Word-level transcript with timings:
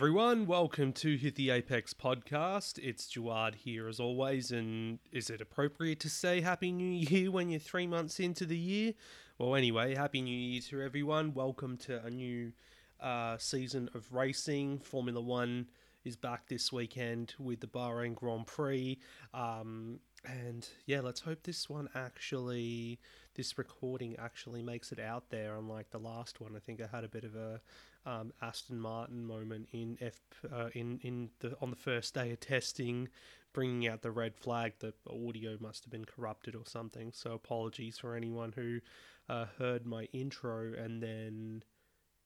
Everyone, 0.00 0.46
welcome 0.46 0.94
to 0.94 1.18
Hit 1.18 1.34
the 1.34 1.50
Apex 1.50 1.92
podcast. 1.92 2.78
It's 2.78 3.06
Jawad 3.12 3.54
here 3.54 3.86
as 3.86 4.00
always, 4.00 4.50
and 4.50 4.98
is 5.12 5.28
it 5.28 5.42
appropriate 5.42 6.00
to 6.00 6.08
say 6.08 6.40
Happy 6.40 6.72
New 6.72 6.90
Year 6.90 7.30
when 7.30 7.50
you're 7.50 7.60
three 7.60 7.86
months 7.86 8.18
into 8.18 8.46
the 8.46 8.56
year? 8.56 8.94
Well, 9.36 9.54
anyway, 9.54 9.94
Happy 9.94 10.22
New 10.22 10.34
Year 10.34 10.62
to 10.70 10.80
everyone. 10.80 11.34
Welcome 11.34 11.76
to 11.80 12.02
a 12.02 12.08
new 12.08 12.52
uh, 12.98 13.36
season 13.36 13.90
of 13.92 14.10
racing. 14.10 14.78
Formula 14.78 15.20
One 15.20 15.66
is 16.02 16.16
back 16.16 16.48
this 16.48 16.72
weekend 16.72 17.34
with 17.38 17.60
the 17.60 17.66
Bahrain 17.66 18.14
Grand 18.14 18.46
Prix. 18.46 18.98
Um, 19.34 20.00
and 20.24 20.66
yeah, 20.86 21.00
let's 21.00 21.20
hope 21.20 21.42
this 21.42 21.68
one 21.68 21.90
actually, 21.94 23.00
this 23.34 23.58
recording 23.58 24.16
actually 24.18 24.62
makes 24.62 24.92
it 24.92 24.98
out 24.98 25.28
there. 25.28 25.56
Unlike 25.56 25.90
the 25.90 25.98
last 25.98 26.40
one, 26.40 26.56
I 26.56 26.58
think 26.58 26.80
I 26.80 26.86
had 26.90 27.04
a 27.04 27.08
bit 27.08 27.24
of 27.24 27.34
a 27.34 27.60
um, 28.06 28.32
Aston 28.40 28.80
Martin 28.80 29.24
moment 29.24 29.68
in 29.72 29.98
F 30.00 30.20
uh, 30.52 30.68
in 30.74 30.98
in 31.02 31.30
the 31.40 31.56
on 31.60 31.70
the 31.70 31.76
first 31.76 32.14
day 32.14 32.30
of 32.32 32.40
testing, 32.40 33.08
bringing 33.52 33.88
out 33.88 34.02
the 34.02 34.10
red 34.10 34.36
flag. 34.36 34.74
The 34.78 34.94
audio 35.08 35.56
must 35.60 35.84
have 35.84 35.90
been 35.92 36.04
corrupted 36.04 36.54
or 36.54 36.64
something. 36.66 37.12
So 37.12 37.32
apologies 37.32 37.98
for 37.98 38.14
anyone 38.14 38.52
who 38.52 38.80
uh, 39.28 39.46
heard 39.58 39.86
my 39.86 40.04
intro 40.12 40.72
and 40.72 41.02
then 41.02 41.62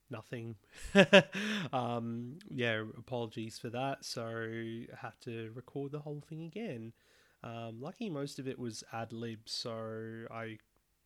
nothing. 0.09 0.55
um, 1.73 2.39
yeah, 2.49 2.83
apologies 2.97 3.57
for 3.57 3.69
that. 3.69 4.05
So 4.05 4.25
I 4.25 4.87
had 5.01 5.13
to 5.21 5.51
record 5.53 5.91
the 5.91 5.99
whole 5.99 6.23
thing 6.27 6.43
again. 6.43 6.93
Um, 7.43 7.79
lucky 7.79 8.09
most 8.09 8.39
of 8.39 8.47
it 8.47 8.57
was 8.57 8.83
ad 8.91 9.13
lib, 9.13 9.41
so 9.45 10.25
I, 10.31 10.57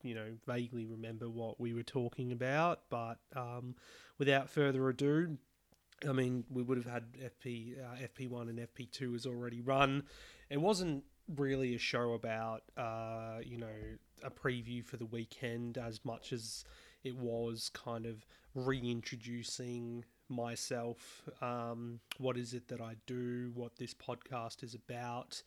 you 0.04 0.16
know, 0.16 0.28
vaguely 0.46 0.86
remember 0.86 1.30
what 1.30 1.60
we 1.60 1.74
were 1.74 1.84
talking 1.84 2.32
about. 2.32 2.82
But 2.90 3.20
um, 3.36 3.76
without 4.18 4.50
further 4.50 4.88
ado, 4.90 5.38
I 6.08 6.14
mean, 6.14 6.46
we 6.50 6.64
would 6.64 6.78
have 6.78 6.92
had 6.92 7.04
FP 7.14 7.78
uh, 7.80 8.08
FP1 8.08 8.50
and 8.50 8.60
FP2 8.60 9.14
has 9.14 9.26
already 9.26 9.62
run. 9.62 10.04
It 10.50 10.62
wasn't 10.62 11.04
really 11.36 11.76
a 11.76 11.80
show 11.80 12.14
about, 12.14 12.64
uh, 12.78 13.40
you 13.44 13.58
know, 13.58 13.68
a 14.24 14.30
preview 14.30 14.84
for 14.84 14.98
the 14.98 15.06
weekend 15.06 15.78
as 15.78 16.04
much 16.04 16.34
as 16.34 16.64
it 17.04 17.16
was 17.16 17.70
kind 17.74 18.06
of 18.06 18.26
reintroducing 18.56 20.06
myself. 20.28 21.30
Um, 21.42 22.00
what 22.18 22.38
is 22.38 22.54
it 22.54 22.68
that 22.70 22.82
I 22.82 22.96
do? 23.06 23.52
What 23.54 23.78
this 23.78 23.94
podcast 23.94 24.64
is 24.64 24.74
about? 24.74 25.42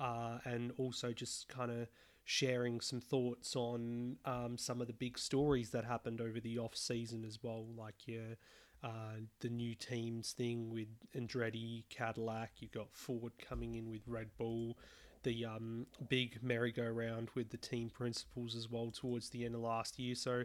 uh, 0.00 0.38
and 0.44 0.72
also 0.78 1.12
just 1.12 1.48
kind 1.48 1.70
of 1.70 1.88
sharing 2.30 2.80
some 2.80 3.00
thoughts 3.00 3.56
on 3.56 4.16
um, 4.24 4.56
some 4.56 4.80
of 4.80 4.86
the 4.86 4.92
big 4.92 5.18
stories 5.18 5.70
that 5.70 5.84
happened 5.84 6.20
over 6.20 6.38
the 6.38 6.56
off 6.56 6.76
season 6.76 7.24
as 7.24 7.40
well, 7.42 7.66
like 7.76 8.06
your 8.06 8.36
uh, 8.84 9.18
the 9.40 9.48
new 9.48 9.74
teams 9.74 10.30
thing 10.30 10.70
with 10.70 10.86
Andretti, 11.16 11.82
Cadillac. 11.90 12.52
You've 12.60 12.70
got 12.70 12.86
Ford 12.92 13.32
coming 13.36 13.74
in 13.74 13.90
with 13.90 14.02
Red 14.06 14.28
Bull. 14.38 14.78
The 15.24 15.44
um, 15.44 15.86
big 16.08 16.38
merry-go-round 16.40 17.30
with 17.34 17.50
the 17.50 17.56
team 17.56 17.90
principals 17.90 18.54
as 18.54 18.70
well 18.70 18.92
towards 18.92 19.30
the 19.30 19.44
end 19.44 19.56
of 19.56 19.62
last 19.62 19.98
year. 19.98 20.14
So, 20.14 20.44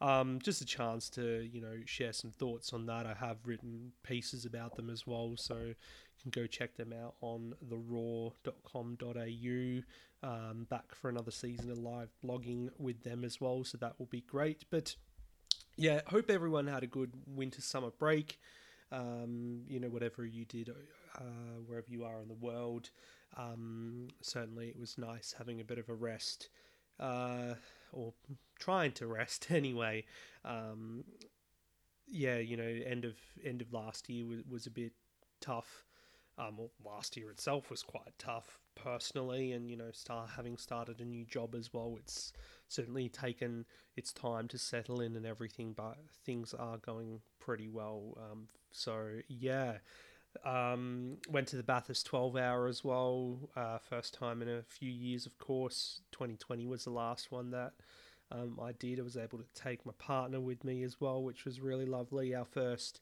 um, 0.00 0.38
just 0.42 0.60
a 0.60 0.64
chance 0.64 1.08
to 1.10 1.48
you 1.50 1.60
know 1.60 1.76
share 1.84 2.12
some 2.12 2.30
thoughts 2.30 2.72
on 2.72 2.86
that. 2.86 3.06
I 3.06 3.14
have 3.14 3.38
written 3.44 3.92
pieces 4.02 4.44
about 4.44 4.76
them 4.76 4.90
as 4.90 5.06
well. 5.06 5.34
So 5.36 5.56
you 5.56 5.74
can 6.20 6.30
go 6.30 6.46
check 6.46 6.76
them 6.76 6.92
out 6.92 7.14
on 7.20 7.54
theroar.com.au. 7.68 9.82
Um, 10.22 10.66
back 10.70 10.94
for 10.94 11.08
another 11.08 11.30
season 11.30 11.70
of 11.70 11.78
live 11.78 12.08
blogging 12.24 12.70
with 12.78 13.02
them 13.04 13.24
as 13.24 13.40
well, 13.40 13.64
so 13.64 13.78
that 13.78 13.98
will 13.98 14.06
be 14.06 14.22
great. 14.22 14.64
But 14.70 14.96
yeah, 15.76 16.00
hope 16.06 16.30
everyone 16.30 16.66
had 16.66 16.82
a 16.82 16.86
good 16.86 17.12
winter 17.26 17.60
summer 17.60 17.90
break. 17.90 18.38
Um, 18.90 19.62
you 19.68 19.80
know, 19.80 19.88
whatever 19.88 20.24
you 20.24 20.44
did, 20.44 20.70
uh, 21.16 21.60
wherever 21.66 21.88
you 21.88 22.04
are 22.04 22.22
in 22.22 22.28
the 22.28 22.34
world. 22.34 22.90
Um, 23.36 24.08
certainly, 24.22 24.68
it 24.68 24.78
was 24.78 24.96
nice 24.96 25.34
having 25.36 25.60
a 25.60 25.64
bit 25.64 25.78
of 25.78 25.88
a 25.88 25.94
rest, 25.94 26.48
uh, 26.98 27.54
or 27.96 28.12
trying 28.58 28.92
to 28.92 29.06
rest 29.06 29.46
anyway. 29.50 30.04
Um, 30.44 31.04
yeah, 32.06 32.38
you 32.38 32.56
know, 32.56 32.62
end 32.86 33.04
of 33.04 33.14
end 33.44 33.62
of 33.62 33.72
last 33.72 34.08
year 34.08 34.26
was, 34.26 34.40
was 34.48 34.66
a 34.66 34.70
bit 34.70 34.92
tough. 35.40 35.84
Um, 36.38 36.58
well, 36.58 36.70
last 36.84 37.16
year 37.16 37.30
itself 37.30 37.70
was 37.70 37.82
quite 37.82 38.12
tough 38.18 38.58
personally, 38.74 39.52
and 39.52 39.70
you 39.70 39.76
know, 39.76 39.90
start 39.92 40.30
having 40.36 40.56
started 40.56 41.00
a 41.00 41.04
new 41.04 41.24
job 41.24 41.54
as 41.54 41.72
well. 41.72 41.96
It's 41.98 42.32
certainly 42.68 43.08
taken 43.08 43.64
its 43.96 44.12
time 44.12 44.46
to 44.48 44.58
settle 44.58 45.00
in 45.00 45.16
and 45.16 45.26
everything, 45.26 45.72
but 45.72 45.96
things 46.24 46.52
are 46.54 46.76
going 46.78 47.20
pretty 47.40 47.68
well. 47.68 48.18
Um, 48.18 48.48
so 48.70 49.20
yeah, 49.28 49.78
um, 50.44 51.16
went 51.28 51.48
to 51.48 51.56
the 51.56 51.62
Bathurst 51.62 52.06
12 52.06 52.36
hour 52.36 52.66
as 52.66 52.84
well. 52.84 53.38
Uh, 53.56 53.78
first 53.78 54.14
time 54.14 54.42
in 54.42 54.48
a 54.48 54.62
few 54.62 54.90
years, 54.90 55.26
of 55.26 55.38
course. 55.38 56.00
2020 56.12 56.66
was 56.66 56.84
the 56.84 56.90
last 56.90 57.30
one 57.30 57.50
that 57.50 57.72
um, 58.30 58.58
I 58.62 58.72
did. 58.72 58.98
I 58.98 59.02
was 59.02 59.16
able 59.16 59.38
to 59.38 59.44
take 59.54 59.84
my 59.86 59.92
partner 59.98 60.40
with 60.40 60.64
me 60.64 60.82
as 60.82 61.00
well, 61.00 61.22
which 61.22 61.44
was 61.44 61.60
really 61.60 61.86
lovely. 61.86 62.34
Our 62.34 62.44
first 62.44 63.00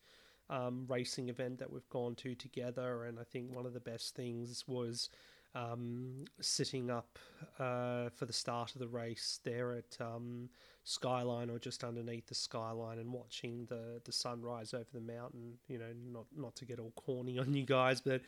um, 0.50 0.84
racing 0.88 1.28
event 1.28 1.58
that 1.58 1.72
we've 1.72 1.88
gone 1.88 2.14
to 2.16 2.34
together. 2.34 3.04
And 3.04 3.18
I 3.18 3.24
think 3.24 3.54
one 3.54 3.66
of 3.66 3.74
the 3.74 3.80
best 3.80 4.14
things 4.14 4.64
was 4.66 5.10
um, 5.54 6.24
sitting 6.40 6.90
up 6.90 7.18
uh, 7.58 8.10
for 8.10 8.26
the 8.26 8.32
start 8.32 8.74
of 8.74 8.80
the 8.80 8.88
race 8.88 9.40
there 9.44 9.72
at 9.72 9.96
um, 10.00 10.48
Skyline 10.86 11.48
or 11.48 11.58
just 11.58 11.82
underneath 11.82 12.26
the 12.26 12.34
Skyline 12.34 12.98
and 12.98 13.10
watching 13.10 13.64
the, 13.70 14.02
the 14.04 14.12
sunrise 14.12 14.74
over 14.74 14.86
the 14.92 15.00
mountain. 15.00 15.54
You 15.66 15.78
know, 15.78 15.92
not 16.12 16.26
not 16.36 16.54
to 16.56 16.66
get 16.66 16.78
all 16.78 16.92
corny 16.94 17.38
on 17.40 17.54
you 17.54 17.64
guys, 17.64 18.02
but 18.02 18.20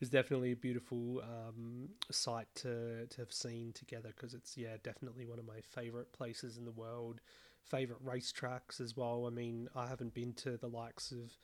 it's 0.00 0.10
definitely 0.10 0.52
a 0.52 0.56
beautiful 0.56 1.22
um, 1.22 1.88
sight 2.10 2.46
to, 2.56 3.06
to 3.06 3.16
have 3.18 3.32
seen 3.32 3.72
together 3.72 4.12
because 4.14 4.32
it's, 4.32 4.56
yeah, 4.56 4.76
definitely 4.82 5.26
one 5.26 5.40
of 5.40 5.46
my 5.46 5.60
favorite 5.60 6.12
places 6.12 6.56
in 6.56 6.64
the 6.64 6.70
world. 6.70 7.20
Favorite 7.64 8.04
racetracks 8.04 8.80
as 8.80 8.96
well. 8.96 9.26
I 9.26 9.30
mean, 9.30 9.68
I 9.74 9.88
haven't 9.88 10.14
been 10.14 10.34
to 10.34 10.56
the 10.56 10.68
likes 10.68 11.10
of 11.12 11.36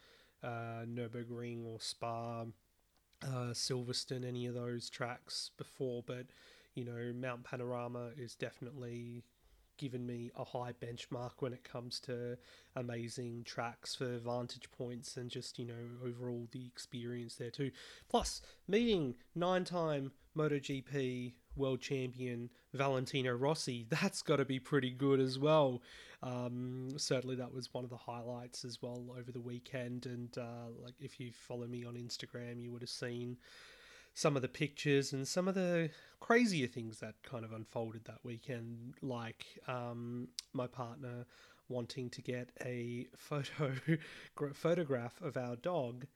uh, 0.43 0.85
Nurburgring 0.87 1.67
or 1.67 1.81
Spa, 1.81 2.43
uh, 3.23 3.53
Silverstone, 3.53 4.25
any 4.25 4.47
of 4.47 4.55
those 4.55 4.89
tracks 4.89 5.51
before, 5.57 6.05
but 6.07 6.27
you 6.75 6.85
know, 6.85 7.13
Mount 7.15 7.43
Panorama 7.43 8.11
is 8.17 8.35
definitely 8.35 9.25
given 9.81 10.07
me 10.07 10.31
a 10.37 10.45
high 10.45 10.75
benchmark 10.75 11.31
when 11.39 11.55
it 11.55 11.65
comes 11.65 11.99
to 11.99 12.37
amazing 12.77 13.43
tracks 13.45 13.95
for 13.95 14.19
vantage 14.19 14.71
points 14.71 15.17
and 15.17 15.31
just 15.31 15.59
you 15.59 15.65
know 15.65 16.07
overall 16.07 16.47
the 16.53 16.67
experience 16.67 17.37
there 17.37 17.51
too. 17.51 17.71
Plus, 18.11 18.43
meeting 18.69 19.15
nine-time 19.35 20.13
MotoGP 20.37 21.33
world 21.57 21.81
champion 21.81 22.51
Valentino 22.75 23.33
Rossi, 23.33 23.87
that's 23.91 24.21
got 24.21 24.37
to 24.37 24.45
be 24.45 24.61
pretty 24.61 24.91
good 24.91 25.19
as 25.19 25.39
well. 25.39 25.81
Um, 26.23 26.91
certainly, 26.99 27.37
that 27.37 27.55
was 27.55 27.73
one 27.73 27.85
of 27.85 27.91
the 27.91 27.97
highlights 27.97 28.67
as 28.67 28.83
well 28.83 29.03
over 29.19 29.33
the 29.33 29.41
weekend. 29.41 30.05
And 30.05 30.37
uh, 30.37 30.69
like, 30.85 30.95
if 31.01 31.19
you 31.19 31.33
follow 31.33 31.67
me 31.67 31.87
on 31.87 31.95
Instagram, 31.95 32.61
you 32.61 32.71
would 32.71 32.83
have 32.83 32.91
seen 32.91 33.39
some 34.15 34.37
of 34.37 34.43
the 34.43 34.49
pictures 34.49 35.13
and 35.13 35.27
some 35.27 35.49
of 35.49 35.55
the 35.55 35.91
crazier 36.21 36.67
things 36.67 37.01
that 37.01 37.15
kind 37.23 37.45
of 37.45 37.53
unfolded 37.53 38.05
that 38.05 38.19
weekend, 38.25 38.95
like 39.03 39.47
um, 39.69 40.29
my 40.53 40.67
partner 40.67 41.27
wanting 41.69 42.11
to 42.11 42.23
get 42.23 42.51
a 42.65 43.07
photo 43.17 43.73
photograph 44.53 45.21
of 45.23 45.37
our 45.37 45.57
dog 45.57 46.07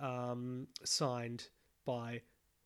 um, 0.00 0.66
signed 0.84 1.48
by 1.86 2.20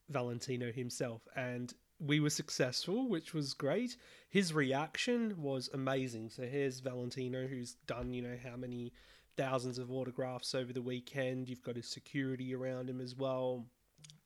Valentino 0.09 0.73
himself, 0.73 1.23
and 1.37 1.75
we 2.01 2.21
were 2.21 2.31
successful, 2.31 3.09
which 3.09 3.35
was 3.35 3.55
great. 3.55 3.97
His 4.29 4.53
reaction 4.53 5.35
was 5.37 5.69
amazing. 5.75 6.31
So 6.31 6.45
here's 6.45 6.81
Valentino, 6.81 7.47
who's 7.47 7.75
done, 7.87 8.13
you 8.15 8.23
know, 8.23 8.37
how 8.43 8.57
many 8.57 8.93
thousands 9.37 9.79
of 9.79 9.91
autographs 9.91 10.55
over 10.55 10.73
the 10.73 10.83
weekend. 10.83 11.49
You've 11.49 11.63
got 11.63 11.77
his 11.77 11.89
security 11.89 12.55
around 12.55 12.89
him 12.89 13.01
as 13.01 13.17
well. 13.17 13.67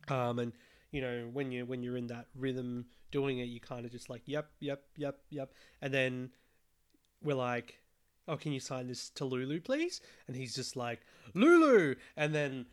Um, 0.09 0.39
and 0.39 0.53
you 0.91 1.01
know, 1.01 1.29
when 1.33 1.51
you 1.51 1.65
when 1.65 1.83
you're 1.83 1.97
in 1.97 2.09
that 2.09 2.27
rhythm 2.35 2.87
doing 3.11 3.39
it, 3.39 3.45
you 3.45 3.61
kind 3.61 3.85
of 3.85 3.93
just 3.93 4.11
like, 4.11 4.23
yep, 4.27 4.51
yep, 4.61 4.83
yep, 4.97 5.19
yep. 5.31 5.53
And 5.81 5.93
then 5.93 6.31
we're 7.23 7.35
like, 7.35 7.79
oh, 8.29 8.37
can 8.37 8.53
you 8.53 8.61
sign 8.61 8.89
this 8.89 9.11
to 9.11 9.25
Lulu, 9.25 9.61
please? 9.61 10.01
And 10.27 10.37
he's 10.37 10.55
just 10.55 10.77
like, 10.77 11.01
Lulu. 11.35 11.95
And 12.17 12.35
then 12.35 12.67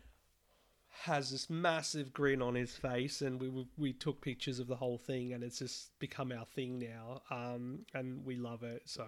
has 1.04 1.30
this 1.30 1.48
massive 1.48 2.12
grin 2.12 2.42
on 2.42 2.54
his 2.54 2.72
face, 2.72 3.22
and 3.22 3.40
we 3.40 3.66
we 3.78 3.92
took 3.92 4.20
pictures 4.20 4.58
of 4.58 4.66
the 4.66 4.76
whole 4.76 4.98
thing, 4.98 5.32
and 5.32 5.42
it's 5.42 5.58
just 5.58 5.98
become 5.98 6.32
our 6.32 6.44
thing 6.44 6.78
now, 6.78 7.22
um, 7.30 7.80
and 7.94 8.24
we 8.24 8.36
love 8.36 8.62
it. 8.62 8.82
So 8.84 9.06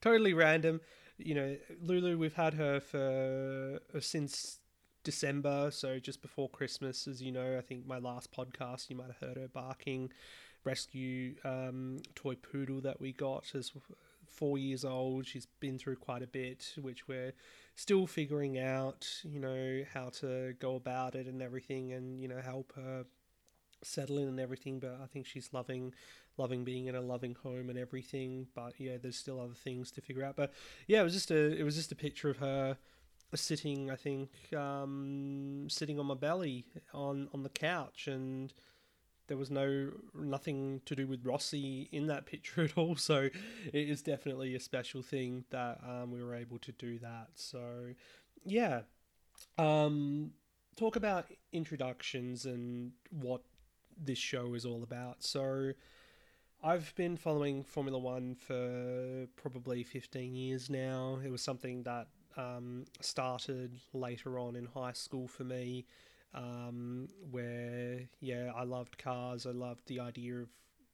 totally 0.00 0.34
random, 0.34 0.80
you 1.18 1.34
know. 1.34 1.56
Lulu, 1.82 2.18
we've 2.18 2.34
had 2.34 2.54
her 2.54 2.78
for 2.78 3.80
uh, 3.94 4.00
since 4.00 4.58
December, 5.04 5.70
so 5.70 5.98
just 5.98 6.22
before 6.22 6.48
Christmas, 6.48 7.06
as 7.06 7.22
you 7.22 7.30
know. 7.30 7.56
I 7.56 7.60
think 7.60 7.86
my 7.86 7.98
last 7.98 8.32
podcast, 8.32 8.90
you 8.90 8.96
might 8.96 9.08
have 9.08 9.28
heard 9.28 9.36
her 9.36 9.48
barking. 9.48 10.10
Rescue 10.64 11.34
um, 11.44 11.98
toy 12.14 12.34
poodle 12.36 12.80
that 12.80 13.00
we 13.00 13.12
got 13.12 13.44
is 13.54 13.70
four 14.26 14.56
years 14.56 14.84
old. 14.84 15.26
She's 15.26 15.46
been 15.60 15.78
through 15.78 15.96
quite 15.96 16.22
a 16.22 16.26
bit, 16.26 16.72
which 16.80 17.06
we're 17.06 17.34
still 17.76 18.06
figuring 18.06 18.58
out, 18.58 19.06
you 19.22 19.38
know, 19.38 19.82
how 19.92 20.08
to 20.20 20.54
go 20.58 20.76
about 20.76 21.14
it 21.14 21.26
and 21.26 21.42
everything, 21.42 21.92
and 21.92 22.20
you 22.20 22.28
know, 22.28 22.40
help 22.40 22.72
her 22.76 23.04
settle 23.82 24.18
in 24.18 24.26
and 24.26 24.40
everything. 24.40 24.80
But 24.80 24.98
I 25.02 25.06
think 25.06 25.26
she's 25.26 25.50
loving, 25.52 25.92
loving 26.38 26.64
being 26.64 26.86
in 26.86 26.94
a 26.94 27.02
loving 27.02 27.36
home 27.42 27.68
and 27.68 27.78
everything. 27.78 28.46
But 28.54 28.72
yeah, 28.78 28.96
there's 29.00 29.18
still 29.18 29.38
other 29.38 29.54
things 29.54 29.90
to 29.92 30.00
figure 30.00 30.24
out. 30.24 30.36
But 30.36 30.52
yeah, 30.86 31.02
it 31.02 31.04
was 31.04 31.12
just 31.12 31.30
a, 31.30 31.58
it 31.58 31.62
was 31.62 31.76
just 31.76 31.92
a 31.92 31.96
picture 31.96 32.30
of 32.30 32.38
her 32.38 32.78
sitting, 33.40 33.90
I 33.90 33.96
think, 33.96 34.30
um, 34.54 35.66
sitting 35.68 35.98
on 35.98 36.06
my 36.06 36.14
belly 36.14 36.66
on 36.92 37.28
on 37.32 37.42
the 37.42 37.48
couch 37.48 38.08
and 38.08 38.52
there 39.26 39.36
was 39.36 39.50
no 39.50 39.90
nothing 40.14 40.82
to 40.84 40.94
do 40.94 41.06
with 41.06 41.24
Rossi 41.24 41.88
in 41.92 42.06
that 42.08 42.26
picture 42.26 42.62
at 42.64 42.76
all. 42.76 42.96
So 42.96 43.28
it 43.72 43.88
is 43.88 44.02
definitely 44.02 44.54
a 44.54 44.60
special 44.60 45.02
thing 45.02 45.44
that 45.50 45.80
um, 45.86 46.10
we 46.10 46.22
were 46.22 46.34
able 46.34 46.58
to 46.58 46.72
do 46.72 46.98
that. 46.98 47.28
So 47.34 47.94
yeah, 48.44 48.82
um, 49.58 50.32
talk 50.76 50.96
about 50.96 51.26
introductions 51.52 52.44
and 52.44 52.92
what 53.10 53.42
this 53.96 54.18
show 54.18 54.54
is 54.54 54.66
all 54.66 54.82
about. 54.82 55.22
So 55.22 55.72
I've 56.62 56.94
been 56.96 57.16
following 57.16 57.62
Formula 57.62 57.98
One 57.98 58.34
for 58.34 59.26
probably 59.36 59.82
15 59.82 60.34
years 60.34 60.68
now. 60.68 61.18
It 61.24 61.30
was 61.30 61.42
something 61.42 61.82
that 61.84 62.08
um, 62.36 62.84
started 63.00 63.78
later 63.92 64.38
on 64.38 64.56
in 64.56 64.66
high 64.66 64.92
school 64.92 65.28
for 65.28 65.44
me 65.44 65.86
um, 66.34 67.08
where 67.30 68.00
yeah, 68.20 68.50
I 68.54 68.64
loved 68.64 68.98
cars. 68.98 69.46
I 69.46 69.50
loved 69.50 69.86
the 69.86 70.00
idea 70.00 70.40
of 70.40 70.48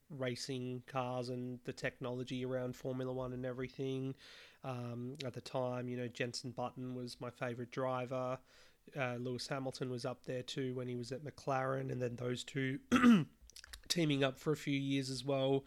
racing 0.09 0.83
cars 0.87 1.29
and 1.29 1.59
the 1.65 1.73
technology 1.73 2.45
around 2.45 2.75
Formula 2.75 3.11
One 3.11 3.33
and 3.33 3.45
everything. 3.45 4.15
Um, 4.63 5.15
at 5.25 5.33
the 5.33 5.41
time, 5.41 5.89
you 5.89 5.97
know, 5.97 6.07
Jenson 6.07 6.51
Button 6.51 6.93
was 6.93 7.19
my 7.19 7.31
favorite 7.31 7.71
driver. 7.71 8.37
Uh, 8.99 9.15
Lewis 9.15 9.47
Hamilton 9.47 9.89
was 9.89 10.05
up 10.05 10.23
there 10.25 10.43
too 10.43 10.73
when 10.75 10.87
he 10.87 10.95
was 10.95 11.11
at 11.11 11.23
McLaren, 11.23 11.91
and 11.91 12.01
then 12.01 12.15
those 12.15 12.43
two 12.43 12.79
teaming 13.87 14.23
up 14.23 14.37
for 14.37 14.53
a 14.53 14.57
few 14.57 14.77
years 14.77 15.09
as 15.09 15.25
well 15.25 15.65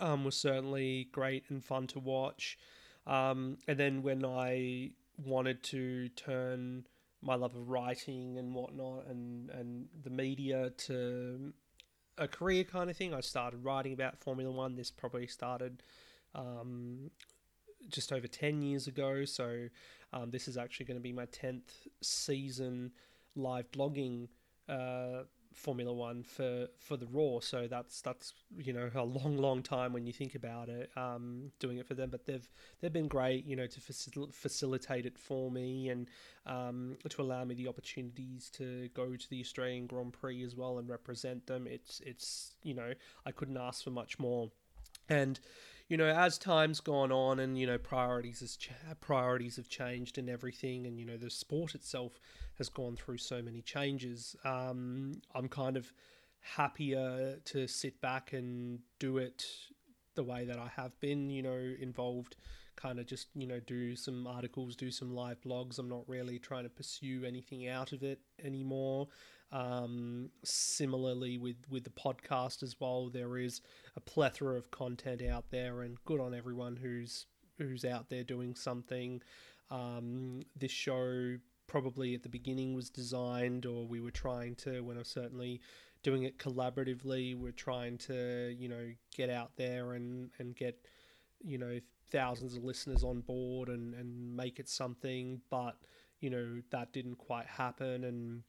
um, 0.00 0.24
was 0.24 0.36
certainly 0.36 1.08
great 1.12 1.44
and 1.48 1.64
fun 1.64 1.86
to 1.88 2.00
watch. 2.00 2.58
Um, 3.06 3.58
and 3.68 3.78
then 3.78 4.02
when 4.02 4.24
I 4.24 4.90
wanted 5.18 5.62
to 5.64 6.08
turn 6.10 6.86
my 7.20 7.34
love 7.34 7.54
of 7.54 7.68
writing 7.68 8.38
and 8.38 8.54
whatnot 8.54 9.06
and, 9.06 9.50
and 9.50 9.86
the 10.02 10.10
media 10.10 10.70
to 10.70 11.52
a 12.18 12.28
career 12.28 12.64
kind 12.64 12.90
of 12.90 12.96
thing. 12.96 13.14
I 13.14 13.20
started 13.20 13.64
writing 13.64 13.92
about 13.92 14.18
Formula 14.18 14.50
One. 14.50 14.74
This 14.74 14.90
probably 14.90 15.26
started 15.26 15.82
um, 16.34 17.10
just 17.88 18.12
over 18.12 18.26
10 18.26 18.62
years 18.62 18.86
ago. 18.86 19.24
So 19.24 19.68
um, 20.12 20.30
this 20.30 20.48
is 20.48 20.56
actually 20.56 20.86
going 20.86 20.98
to 20.98 21.02
be 21.02 21.12
my 21.12 21.26
10th 21.26 21.88
season 22.02 22.92
live 23.34 23.70
blogging 23.70 24.28
uh, 24.68 25.22
Formula 25.54 25.92
One 25.92 26.22
for 26.22 26.68
for 26.78 26.96
the 26.96 27.06
Roar. 27.06 27.42
So 27.42 27.66
that's 27.66 28.00
that's 28.00 28.32
you 28.56 28.72
know 28.72 28.90
a 28.94 29.04
long 29.04 29.36
long 29.36 29.62
time 29.62 29.92
when 29.92 30.06
you 30.06 30.12
think 30.12 30.34
about 30.34 30.68
it. 30.68 30.90
Um, 30.96 31.52
doing 31.58 31.78
it 31.78 31.86
for 31.86 31.94
them, 31.94 32.10
but 32.10 32.26
they've 32.26 32.48
they've 32.80 32.92
been 32.92 33.08
great. 33.08 33.44
You 33.44 33.56
know 33.56 33.66
to 33.66 33.80
facil- 33.80 34.32
facilitate 34.32 35.06
it 35.06 35.18
for 35.18 35.50
me 35.50 35.88
and 35.88 36.08
um, 36.46 36.96
to 37.08 37.22
allow 37.22 37.44
me 37.44 37.54
the 37.54 37.68
opportunities 37.68 38.50
to 38.50 38.88
go 38.94 39.16
to 39.16 39.30
the 39.30 39.40
Australian 39.40 39.86
Grand 39.86 40.12
Prix 40.12 40.42
as 40.42 40.56
well 40.56 40.78
and 40.78 40.88
represent 40.88 41.46
them. 41.46 41.66
It's 41.66 42.00
it's 42.00 42.54
you 42.62 42.74
know 42.74 42.92
I 43.26 43.32
couldn't 43.32 43.56
ask 43.56 43.84
for 43.84 43.90
much 43.90 44.18
more, 44.18 44.50
and 45.08 45.38
you 45.92 45.98
know, 45.98 46.06
as 46.06 46.38
time's 46.38 46.80
gone 46.80 47.12
on 47.12 47.38
and 47.38 47.58
you 47.58 47.66
know 47.66 47.76
priorities 47.76 48.40
has 48.40 48.56
ch- 48.56 48.70
priorities 49.02 49.56
have 49.56 49.68
changed 49.68 50.16
and 50.16 50.30
everything, 50.30 50.86
and 50.86 50.98
you 50.98 51.04
know 51.04 51.18
the 51.18 51.28
sport 51.28 51.74
itself 51.74 52.18
has 52.56 52.70
gone 52.70 52.96
through 52.96 53.18
so 53.18 53.42
many 53.42 53.60
changes. 53.60 54.34
Um, 54.42 55.20
I'm 55.34 55.50
kind 55.50 55.76
of 55.76 55.92
happier 56.40 57.36
to 57.44 57.68
sit 57.68 58.00
back 58.00 58.32
and 58.32 58.78
do 59.00 59.18
it 59.18 59.44
the 60.14 60.22
way 60.22 60.46
that 60.46 60.58
I 60.58 60.70
have 60.76 60.98
been. 60.98 61.28
You 61.28 61.42
know, 61.42 61.74
involved, 61.78 62.36
kind 62.74 62.98
of 62.98 63.04
just 63.04 63.26
you 63.34 63.46
know 63.46 63.60
do 63.60 63.94
some 63.94 64.26
articles, 64.26 64.74
do 64.74 64.90
some 64.90 65.14
live 65.14 65.42
blogs. 65.42 65.78
I'm 65.78 65.90
not 65.90 66.08
really 66.08 66.38
trying 66.38 66.64
to 66.64 66.70
pursue 66.70 67.24
anything 67.26 67.68
out 67.68 67.92
of 67.92 68.02
it 68.02 68.18
anymore. 68.42 69.08
Um, 69.52 70.30
similarly, 70.44 71.36
with 71.36 71.56
with 71.68 71.84
the 71.84 71.90
podcast 71.90 72.62
as 72.62 72.76
well, 72.80 73.10
there 73.10 73.36
is 73.36 73.60
a 73.96 74.00
plethora 74.00 74.56
of 74.56 74.70
content 74.70 75.22
out 75.22 75.50
there, 75.50 75.82
and 75.82 76.02
good 76.04 76.20
on 76.20 76.34
everyone 76.34 76.76
who's 76.76 77.26
who's 77.58 77.84
out 77.84 78.08
there 78.08 78.24
doing 78.24 78.54
something. 78.54 79.22
Um, 79.70 80.42
this 80.58 80.72
show 80.72 81.36
probably 81.66 82.14
at 82.14 82.22
the 82.22 82.28
beginning 82.28 82.74
was 82.74 82.90
designed, 82.90 83.66
or 83.66 83.86
we 83.86 84.00
were 84.00 84.10
trying 84.10 84.54
to, 84.56 84.80
when 84.80 84.96
I'm 84.96 85.04
certainly 85.04 85.60
doing 86.02 86.24
it 86.24 86.38
collaboratively, 86.38 87.36
we're 87.36 87.52
trying 87.52 87.96
to, 87.98 88.54
you 88.58 88.68
know, 88.68 88.90
get 89.14 89.30
out 89.30 89.52
there 89.56 89.92
and 89.92 90.30
and 90.38 90.56
get, 90.56 90.86
you 91.42 91.58
know, 91.58 91.78
thousands 92.10 92.56
of 92.56 92.64
listeners 92.64 93.04
on 93.04 93.20
board 93.20 93.68
and 93.68 93.94
and 93.94 94.36
make 94.36 94.58
it 94.58 94.68
something, 94.68 95.40
but 95.50 95.76
you 96.20 96.30
know 96.30 96.62
that 96.70 96.92
didn't 96.92 97.16
quite 97.16 97.46
happen 97.46 98.04
and 98.04 98.44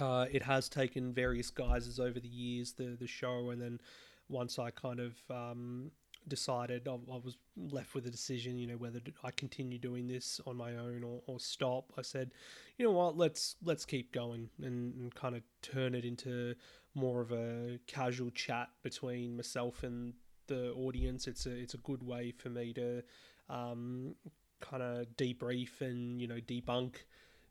uh, 0.00 0.26
it 0.30 0.42
has 0.42 0.68
taken 0.68 1.12
various 1.12 1.50
guises 1.50 2.00
over 2.00 2.18
the 2.20 2.28
years, 2.28 2.72
the 2.72 2.96
the 2.98 3.06
show, 3.06 3.50
and 3.50 3.60
then 3.60 3.80
once 4.28 4.58
I 4.58 4.70
kind 4.70 5.00
of 5.00 5.14
um, 5.30 5.90
decided, 6.28 6.88
I, 6.88 6.92
I, 6.92 7.18
was 7.22 7.36
left 7.56 7.94
with 7.94 8.06
a 8.06 8.10
decision, 8.10 8.56
you 8.56 8.66
know, 8.66 8.76
whether 8.76 9.00
I 9.22 9.30
continue 9.32 9.78
doing 9.78 10.06
this 10.06 10.40
on 10.46 10.56
my 10.56 10.76
own 10.76 11.02
or, 11.04 11.20
or 11.26 11.40
stop. 11.40 11.92
I 11.98 12.02
said, 12.02 12.30
you 12.78 12.84
know 12.84 12.92
what, 12.92 13.16
let's 13.16 13.56
let's 13.64 13.84
keep 13.84 14.12
going 14.12 14.48
and, 14.62 14.94
and 14.94 15.14
kind 15.14 15.34
of 15.34 15.42
turn 15.60 15.94
it 15.94 16.04
into 16.04 16.54
more 16.94 17.20
of 17.20 17.32
a 17.32 17.78
casual 17.86 18.30
chat 18.30 18.68
between 18.82 19.36
myself 19.36 19.82
and 19.82 20.14
the 20.46 20.72
audience. 20.72 21.26
It's 21.26 21.46
a 21.46 21.50
it's 21.50 21.74
a 21.74 21.78
good 21.78 22.02
way 22.02 22.32
for 22.32 22.48
me 22.48 22.72
to 22.74 23.02
um, 23.48 24.14
kind 24.60 24.82
of 24.82 25.06
debrief 25.16 25.80
and 25.80 26.20
you 26.20 26.28
know 26.28 26.38
debunk 26.46 26.94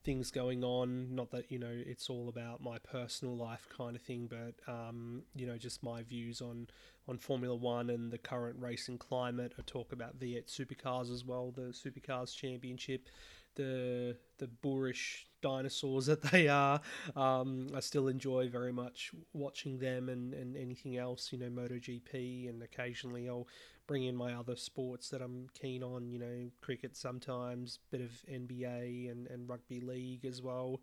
things 0.04 0.32
going 0.32 0.64
on. 0.64 1.14
Not 1.14 1.32
that 1.32 1.52
you 1.52 1.60
know 1.60 1.72
it's 1.72 2.10
all 2.10 2.30
about 2.30 2.62
my 2.62 2.78
personal 2.80 3.36
life 3.36 3.68
kind 3.76 3.96
of 3.96 4.02
thing, 4.02 4.30
but 4.30 4.72
um, 4.72 5.24
you 5.36 5.46
know 5.46 5.58
just 5.58 5.84
my 5.84 6.04
views 6.04 6.42
on 6.42 6.68
on 7.08 7.18
Formula 7.18 7.56
One 7.56 7.90
and 7.90 8.12
the 8.12 8.18
current 8.18 8.58
racing 8.60 8.98
climate. 8.98 9.54
I 9.58 9.62
talk 9.66 9.92
about 9.92 10.20
V8 10.20 10.48
supercars 10.48 11.12
as 11.12 11.26
well, 11.26 11.52
the 11.52 11.74
Supercars 11.74 12.36
Championship, 12.36 13.08
the 13.56 14.18
the 14.38 14.48
boorish 14.48 15.28
dinosaurs 15.42 16.06
that 16.08 16.22
they 16.24 16.48
are. 16.48 16.82
Um, 17.16 17.68
I 17.76 17.80
still 17.80 18.08
enjoy 18.08 18.50
very 18.50 18.72
much 18.72 19.12
watching 19.34 19.80
them 19.80 20.10
and, 20.10 20.34
and 20.34 20.56
anything 20.56 20.98
else, 20.98 21.32
you 21.32 21.40
know, 21.40 21.50
MotoGP, 21.50 22.50
and 22.50 22.64
occasionally 22.64 23.28
I'll 23.30 23.48
bring 23.92 24.06
in 24.06 24.16
my 24.16 24.34
other 24.34 24.56
sports 24.56 25.10
that 25.10 25.22
I'm 25.22 25.50
keen 25.54 25.84
on, 25.84 26.10
you 26.10 26.18
know, 26.18 26.50
cricket 26.62 26.96
sometimes, 26.96 27.80
bit 27.92 28.00
of 28.00 28.10
NBA 28.32 29.12
and, 29.12 29.28
and 29.28 29.50
rugby 29.50 29.82
league 29.82 30.24
as 30.24 30.42
well. 30.42 30.80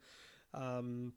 Um, 0.53 1.15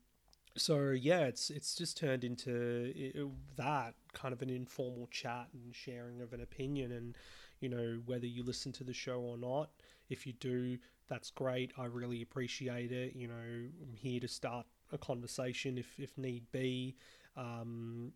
so 0.55 0.91
yeah, 0.91 1.25
it's 1.25 1.49
it's 1.49 1.75
just 1.75 1.97
turned 1.97 2.23
into 2.23 2.93
it, 2.95 3.17
that 3.57 3.95
kind 4.13 4.33
of 4.33 4.41
an 4.41 4.49
informal 4.49 5.09
chat 5.11 5.49
and 5.51 5.75
sharing 5.75 6.21
of 6.21 6.31
an 6.31 6.39
opinion, 6.39 6.93
and 6.93 7.17
you 7.59 7.67
know 7.67 7.99
whether 8.05 8.25
you 8.25 8.41
listen 8.41 8.71
to 8.71 8.85
the 8.85 8.93
show 8.93 9.19
or 9.19 9.37
not. 9.37 9.71
If 10.07 10.25
you 10.25 10.31
do, 10.31 10.77
that's 11.09 11.29
great. 11.29 11.73
I 11.77 11.87
really 11.87 12.21
appreciate 12.21 12.93
it. 12.93 13.17
You 13.17 13.27
know, 13.27 13.33
I'm 13.33 13.95
here 13.97 14.21
to 14.21 14.29
start 14.29 14.65
a 14.93 14.97
conversation 14.97 15.77
if 15.77 15.99
if 15.99 16.17
need 16.17 16.49
be. 16.53 16.95
Um, 17.35 18.13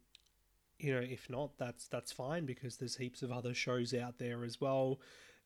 you 0.79 0.93
know, 0.93 1.01
if 1.01 1.29
not, 1.29 1.57
that's 1.57 1.87
that's 1.87 2.11
fine 2.11 2.45
because 2.45 2.77
there's 2.77 2.97
heaps 2.97 3.21
of 3.21 3.31
other 3.31 3.53
shows 3.53 3.93
out 3.93 4.17
there 4.17 4.43
as 4.43 4.59
well 4.59 4.99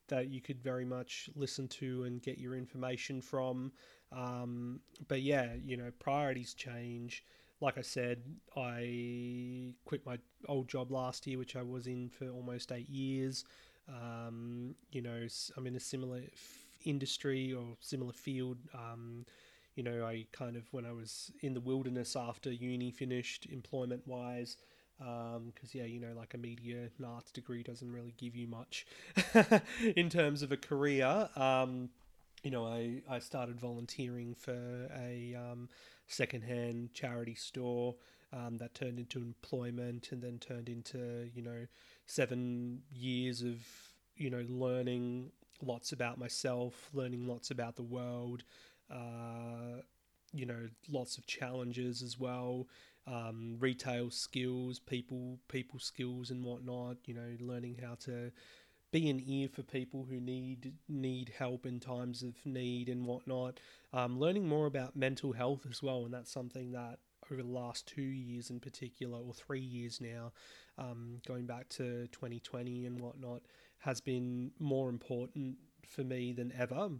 that 0.08 0.28
you 0.28 0.40
could 0.40 0.60
very 0.60 0.84
much 0.84 1.30
listen 1.36 1.68
to 1.68 2.02
and 2.04 2.20
get 2.20 2.38
your 2.38 2.54
information 2.56 3.20
from. 3.20 3.72
Um, 4.12 4.80
but 5.08 5.22
yeah, 5.22 5.54
you 5.64 5.76
know, 5.76 5.90
priorities 6.00 6.52
change. 6.52 7.24
Like 7.60 7.78
I 7.78 7.82
said, 7.82 8.22
I 8.56 9.74
quit 9.84 10.04
my 10.04 10.18
old 10.48 10.68
job 10.68 10.90
last 10.90 11.26
year, 11.26 11.38
which 11.38 11.56
I 11.56 11.62
was 11.62 11.86
in 11.86 12.08
for 12.08 12.28
almost 12.30 12.72
eight 12.72 12.88
years. 12.88 13.44
Um, 13.88 14.74
you 14.90 15.02
know, 15.02 15.26
I'm 15.56 15.66
in 15.66 15.76
a 15.76 15.80
similar 15.80 16.22
f- 16.32 16.66
industry 16.84 17.52
or 17.52 17.76
similar 17.80 18.12
field. 18.12 18.58
Um, 18.74 19.26
you 19.76 19.82
know, 19.82 20.04
I 20.04 20.26
kind 20.32 20.56
of, 20.56 20.64
when 20.72 20.84
I 20.84 20.92
was 20.92 21.30
in 21.42 21.54
the 21.54 21.60
wilderness 21.60 22.16
after 22.16 22.50
uni 22.50 22.90
finished, 22.90 23.46
employment 23.46 24.02
wise, 24.06 24.56
because 25.00 25.36
um, 25.36 25.72
yeah, 25.72 25.84
you 25.84 25.98
know, 25.98 26.12
like 26.16 26.34
a 26.34 26.38
media 26.38 26.90
and 26.96 27.06
arts 27.06 27.32
degree 27.32 27.62
doesn't 27.62 27.90
really 27.90 28.14
give 28.18 28.36
you 28.36 28.46
much 28.46 28.86
in 29.96 30.10
terms 30.10 30.42
of 30.42 30.52
a 30.52 30.56
career. 30.56 31.28
Um, 31.36 31.88
you 32.42 32.50
know, 32.50 32.66
I, 32.66 33.02
I 33.08 33.18
started 33.18 33.60
volunteering 33.60 34.34
for 34.34 34.88
a 34.96 35.34
um, 35.34 35.68
secondhand 36.06 36.94
charity 36.94 37.34
store 37.34 37.96
um, 38.32 38.58
that 38.58 38.74
turned 38.74 38.98
into 38.98 39.18
employment 39.18 40.12
and 40.12 40.22
then 40.22 40.38
turned 40.38 40.68
into 40.68 41.28
you 41.34 41.42
know 41.42 41.66
seven 42.06 42.82
years 42.92 43.42
of 43.42 43.56
you 44.20 44.28
know, 44.28 44.44
learning 44.48 45.30
lots 45.62 45.92
about 45.92 46.18
myself, 46.18 46.90
learning 46.92 47.26
lots 47.26 47.50
about 47.50 47.74
the 47.74 47.82
world, 47.82 48.44
uh, 48.90 49.80
you 50.32 50.44
know, 50.44 50.68
lots 50.90 51.16
of 51.16 51.26
challenges 51.26 52.02
as 52.02 52.18
well, 52.18 52.68
um, 53.10 53.56
retail 53.58 54.10
skills, 54.10 54.78
people 54.78 55.38
people 55.48 55.78
skills 55.78 56.30
and 56.30 56.44
whatnot. 56.44 56.96
You 57.06 57.14
know, 57.14 57.36
learning 57.40 57.78
how 57.82 57.96
to 58.06 58.30
be 58.92 59.08
an 59.08 59.22
ear 59.24 59.48
for 59.48 59.62
people 59.62 60.06
who 60.08 60.20
need 60.20 60.74
need 60.88 61.32
help 61.36 61.66
in 61.66 61.80
times 61.80 62.22
of 62.22 62.34
need 62.44 62.88
and 62.88 63.04
whatnot. 63.04 63.60
Um, 63.92 64.18
learning 64.18 64.48
more 64.48 64.66
about 64.66 64.96
mental 64.96 65.32
health 65.32 65.66
as 65.68 65.82
well, 65.82 66.04
and 66.04 66.14
that's 66.14 66.32
something 66.32 66.72
that 66.72 66.98
over 67.30 67.42
the 67.42 67.48
last 67.48 67.86
two 67.86 68.02
years 68.02 68.50
in 68.50 68.60
particular, 68.60 69.18
or 69.18 69.34
three 69.34 69.60
years 69.60 70.00
now, 70.00 70.32
um, 70.78 71.20
going 71.26 71.46
back 71.46 71.68
to 71.68 72.06
2020 72.08 72.86
and 72.86 73.00
whatnot, 73.00 73.42
has 73.78 74.00
been 74.00 74.50
more 74.58 74.88
important 74.88 75.56
for 75.86 76.02
me 76.02 76.32
than 76.32 76.52
ever. 76.58 76.90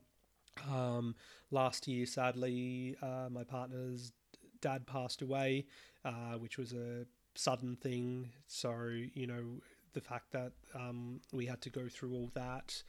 Um, 0.68 1.14
last 1.50 1.88
year, 1.88 2.06
sadly, 2.06 2.96
uh, 3.02 3.28
my 3.30 3.44
partner's 3.44 4.12
dad 4.60 4.86
passed 4.86 5.22
away, 5.22 5.66
uh, 6.04 6.34
which 6.38 6.58
was 6.58 6.72
a 6.72 7.06
sudden 7.34 7.76
thing. 7.76 8.30
So, 8.46 8.74
you 9.14 9.26
know, 9.26 9.44
the 9.92 10.00
fact 10.00 10.32
that 10.32 10.52
um, 10.74 11.20
we 11.32 11.46
had 11.46 11.60
to 11.62 11.70
go 11.70 11.88
through 11.88 12.14
all 12.14 12.30
that, 12.34 12.82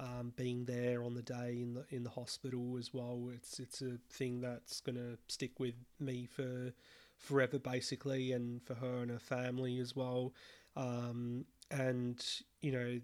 um, 0.00 0.32
being 0.36 0.64
there 0.64 1.02
on 1.02 1.14
the 1.14 1.22
day 1.22 1.58
in 1.60 1.74
the 1.74 1.84
in 1.90 2.04
the 2.04 2.10
hospital 2.10 2.76
as 2.78 2.94
well, 2.94 3.30
it's 3.34 3.58
it's 3.58 3.82
a 3.82 3.98
thing 4.10 4.40
that's 4.40 4.80
gonna 4.80 5.16
stick 5.26 5.58
with 5.58 5.74
me 5.98 6.26
for 6.26 6.72
forever, 7.16 7.58
basically, 7.58 8.32
and 8.32 8.62
for 8.62 8.74
her 8.74 9.02
and 9.02 9.10
her 9.10 9.18
family 9.18 9.78
as 9.78 9.96
well. 9.96 10.32
Um, 10.76 11.44
and 11.70 12.24
you 12.60 12.72
know, 12.72 13.00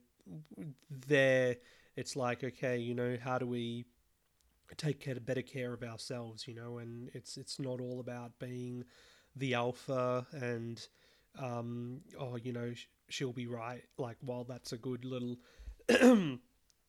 there 1.08 1.56
it's 1.96 2.16
like 2.16 2.44
okay, 2.44 2.78
you 2.78 2.94
know, 2.94 3.16
how 3.22 3.38
do 3.38 3.46
we 3.46 3.84
take 4.76 5.00
care, 5.00 5.14
better 5.16 5.42
care 5.42 5.72
of 5.72 5.82
ourselves, 5.82 6.46
you 6.48 6.54
know, 6.54 6.78
and 6.78 7.10
it's 7.14 7.36
it's 7.36 7.58
not 7.58 7.80
all 7.80 8.00
about 8.00 8.38
being 8.38 8.84
the 9.36 9.54
alpha 9.54 10.26
and 10.32 10.86
um, 11.38 12.00
oh, 12.18 12.36
you 12.36 12.52
know, 12.52 12.72
she'll 13.08 13.32
be 13.32 13.46
right. 13.46 13.82
Like, 13.98 14.16
while 14.20 14.44
that's 14.44 14.72
a 14.72 14.76
good 14.76 15.04
little 15.04 15.36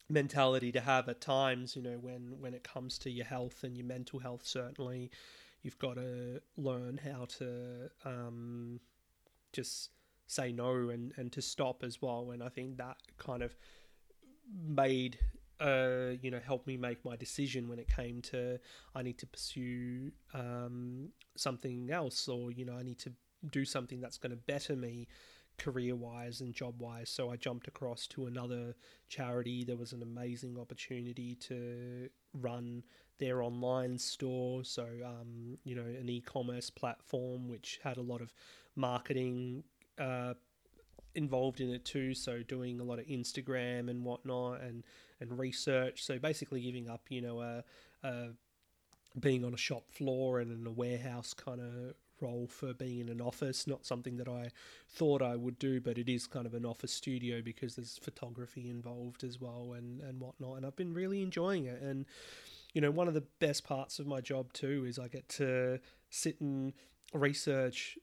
mentality 0.09 0.71
to 0.71 0.79
have 0.79 1.09
at 1.09 1.21
times, 1.21 1.75
you 1.75 1.81
know, 1.81 1.97
when 1.99 2.39
when 2.39 2.53
it 2.53 2.63
comes 2.63 2.97
to 2.99 3.09
your 3.09 3.25
health 3.25 3.63
and 3.63 3.77
your 3.77 3.87
mental 3.87 4.19
health, 4.19 4.45
certainly, 4.45 5.11
you've 5.63 5.79
got 5.79 5.95
to 5.95 6.41
learn 6.57 6.99
how 7.03 7.25
to 7.37 7.89
um, 8.05 8.79
just 9.53 9.89
say 10.27 10.51
no 10.51 10.89
and 10.89 11.13
and 11.17 11.31
to 11.31 11.41
stop 11.41 11.83
as 11.83 12.01
well. 12.01 12.31
And 12.31 12.43
I 12.43 12.49
think 12.49 12.77
that 12.77 12.97
kind 13.17 13.43
of 13.43 13.55
made 14.67 15.17
uh, 15.59 16.11
you 16.21 16.31
know, 16.31 16.39
helped 16.45 16.67
me 16.67 16.77
make 16.77 17.03
my 17.05 17.15
decision 17.15 17.67
when 17.67 17.79
it 17.79 17.87
came 17.87 18.21
to 18.23 18.59
I 18.93 19.01
need 19.01 19.17
to 19.19 19.27
pursue 19.27 20.11
um, 20.33 21.09
something 21.35 21.91
else, 21.91 22.27
or 22.27 22.51
you 22.51 22.65
know, 22.65 22.75
I 22.77 22.83
need 22.83 22.99
to 22.99 23.11
do 23.51 23.65
something 23.65 24.01
that's 24.01 24.17
going 24.17 24.31
to 24.31 24.37
better 24.37 24.75
me 24.75 25.07
career 25.57 25.95
wise 25.95 26.41
and 26.41 26.53
job 26.53 26.81
wise. 26.81 27.09
So 27.09 27.31
I 27.31 27.37
jumped 27.37 27.67
across 27.67 28.07
to 28.07 28.25
another 28.25 28.75
charity. 29.09 29.63
There 29.63 29.77
was 29.77 29.93
an 29.93 30.01
amazing 30.01 30.57
opportunity 30.59 31.35
to 31.35 32.09
run 32.33 32.83
their 33.19 33.41
online 33.41 33.97
store. 33.97 34.63
So, 34.63 34.85
um, 35.05 35.57
you 35.63 35.75
know, 35.75 35.83
an 35.83 36.09
e 36.09 36.21
commerce 36.21 36.69
platform 36.69 37.47
which 37.47 37.79
had 37.83 37.97
a 37.97 38.01
lot 38.01 38.21
of 38.21 38.33
marketing. 38.75 39.63
Uh, 39.97 40.33
involved 41.15 41.61
in 41.61 41.69
it 41.69 41.85
too 41.85 42.13
so 42.13 42.43
doing 42.43 42.81
a 42.81 42.83
lot 42.83 42.99
of 42.99 43.05
instagram 43.05 43.89
and 43.89 44.03
whatnot 44.03 44.59
and 44.59 44.83
and 45.19 45.37
research 45.37 46.03
so 46.03 46.19
basically 46.19 46.61
giving 46.61 46.89
up 46.89 47.01
you 47.09 47.21
know 47.21 47.41
a, 47.41 47.63
a 48.03 48.29
being 49.19 49.45
on 49.45 49.53
a 49.53 49.57
shop 49.57 49.91
floor 49.91 50.39
and 50.39 50.51
in 50.51 50.67
a 50.67 50.71
warehouse 50.71 51.33
kind 51.33 51.61
of 51.61 51.95
role 52.21 52.47
for 52.47 52.73
being 52.73 52.99
in 52.99 53.09
an 53.09 53.21
office. 53.21 53.67
Not 53.67 53.85
something 53.85 54.17
that 54.17 54.27
I 54.27 54.49
thought 54.89 55.21
I 55.21 55.35
would 55.35 55.59
do, 55.59 55.81
but 55.81 55.97
it 55.97 56.09
is 56.09 56.27
kind 56.27 56.45
of 56.45 56.53
an 56.53 56.65
office 56.65 56.91
studio 56.91 57.41
because 57.41 57.75
there's 57.75 57.97
photography 57.97 58.69
involved 58.69 59.23
as 59.23 59.39
well 59.39 59.73
and, 59.73 60.01
and 60.01 60.19
whatnot. 60.19 60.57
And 60.57 60.65
I've 60.65 60.75
been 60.75 60.93
really 60.93 61.21
enjoying 61.21 61.65
it. 61.65 61.81
And, 61.81 62.05
you 62.73 62.81
know, 62.81 62.91
one 62.91 63.07
of 63.07 63.13
the 63.13 63.23
best 63.39 63.63
parts 63.63 63.99
of 63.99 64.07
my 64.07 64.21
job 64.21 64.53
too 64.53 64.85
is 64.87 64.99
I 64.99 65.07
get 65.07 65.27
to 65.29 65.79
sit 66.09 66.39
and 66.41 66.73
research 67.13 67.97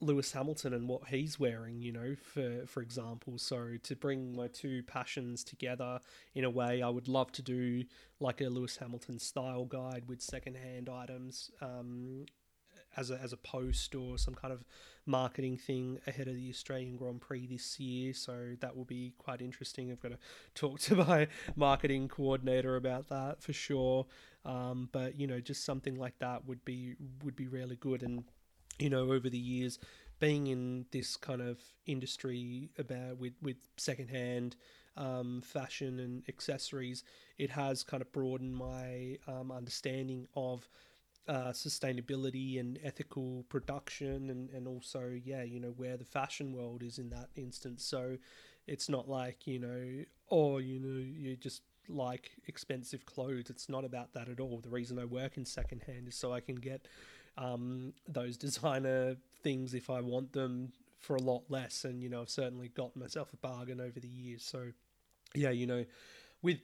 Lewis 0.00 0.32
Hamilton 0.32 0.74
and 0.74 0.88
what 0.88 1.08
he's 1.08 1.38
wearing, 1.38 1.80
you 1.80 1.92
know, 1.92 2.14
for 2.14 2.66
for 2.66 2.82
example. 2.82 3.38
So 3.38 3.76
to 3.82 3.96
bring 3.96 4.36
my 4.36 4.48
two 4.48 4.82
passions 4.82 5.44
together 5.44 6.00
in 6.34 6.44
a 6.44 6.50
way, 6.50 6.82
I 6.82 6.88
would 6.88 7.08
love 7.08 7.32
to 7.32 7.42
do 7.42 7.84
like 8.20 8.40
a 8.40 8.48
Lewis 8.48 8.76
Hamilton 8.76 9.18
style 9.18 9.64
guide 9.64 10.04
with 10.06 10.20
secondhand 10.20 10.88
items, 10.88 11.50
um, 11.60 12.26
as 12.96 13.10
a, 13.10 13.20
as 13.20 13.32
a 13.32 13.36
post 13.36 13.94
or 13.94 14.18
some 14.18 14.34
kind 14.34 14.52
of 14.52 14.64
marketing 15.06 15.56
thing 15.56 15.98
ahead 16.06 16.28
of 16.28 16.34
the 16.34 16.48
Australian 16.48 16.96
Grand 16.96 17.20
Prix 17.20 17.46
this 17.46 17.78
year. 17.78 18.14
So 18.14 18.56
that 18.60 18.76
will 18.76 18.84
be 18.84 19.14
quite 19.18 19.40
interesting. 19.40 19.90
I've 19.90 20.00
got 20.00 20.12
to 20.12 20.18
talk 20.54 20.80
to 20.80 20.96
my 20.96 21.28
marketing 21.56 22.08
coordinator 22.08 22.76
about 22.76 23.08
that 23.08 23.42
for 23.42 23.52
sure. 23.52 24.06
Um, 24.44 24.88
but 24.92 25.18
you 25.18 25.26
know, 25.26 25.40
just 25.40 25.64
something 25.64 25.96
like 25.96 26.18
that 26.18 26.46
would 26.46 26.64
be 26.64 26.94
would 27.22 27.36
be 27.36 27.46
really 27.46 27.76
good. 27.76 28.02
And 28.02 28.24
you 28.78 28.90
know, 28.90 29.12
over 29.12 29.28
the 29.28 29.38
years, 29.38 29.78
being 30.20 30.46
in 30.46 30.86
this 30.90 31.16
kind 31.16 31.40
of 31.40 31.58
industry 31.86 32.70
about 32.78 33.18
with 33.18 33.34
with 33.42 33.56
secondhand 33.76 34.56
um, 34.96 35.42
fashion 35.42 35.98
and 36.00 36.22
accessories, 36.28 37.04
it 37.38 37.50
has 37.50 37.82
kind 37.82 38.00
of 38.00 38.12
broadened 38.12 38.54
my 38.54 39.18
um, 39.26 39.50
understanding 39.50 40.26
of 40.36 40.68
uh, 41.26 41.48
sustainability 41.52 42.60
and 42.60 42.78
ethical 42.84 43.44
production 43.48 44.28
and, 44.28 44.50
and 44.50 44.68
also 44.68 45.18
yeah 45.24 45.42
you 45.42 45.58
know 45.58 45.72
where 45.76 45.96
the 45.96 46.04
fashion 46.04 46.52
world 46.52 46.82
is 46.82 46.98
in 46.98 47.10
that 47.10 47.28
instance. 47.36 47.84
So 47.84 48.16
it's 48.66 48.88
not 48.88 49.08
like 49.08 49.46
you 49.46 49.58
know 49.58 50.04
or 50.28 50.60
you 50.60 50.80
know 50.80 50.98
you 50.98 51.36
just 51.36 51.62
like 51.88 52.30
expensive 52.46 53.04
clothes. 53.04 53.50
It's 53.50 53.68
not 53.68 53.84
about 53.84 54.14
that 54.14 54.28
at 54.28 54.40
all. 54.40 54.60
The 54.60 54.70
reason 54.70 54.98
i 54.98 55.04
work 55.04 55.36
in 55.36 55.44
secondhand 55.44 56.08
is 56.08 56.14
so 56.16 56.32
i 56.32 56.40
can 56.40 56.56
get 56.56 56.86
um, 57.36 57.92
those 58.08 58.36
designer 58.36 59.16
things 59.42 59.74
if 59.74 59.90
i 59.90 60.00
want 60.00 60.32
them 60.32 60.72
for 61.00 61.16
a 61.16 61.22
lot 61.22 61.42
less 61.48 61.84
and 61.84 62.02
you 62.02 62.08
know 62.08 62.22
i've 62.22 62.30
certainly 62.30 62.68
got 62.68 62.94
myself 62.96 63.32
a 63.32 63.36
bargain 63.36 63.80
over 63.80 64.00
the 64.00 64.08
years 64.08 64.42
so 64.42 64.68
yeah 65.34 65.50
you 65.50 65.66
know 65.66 65.84
with 66.42 66.60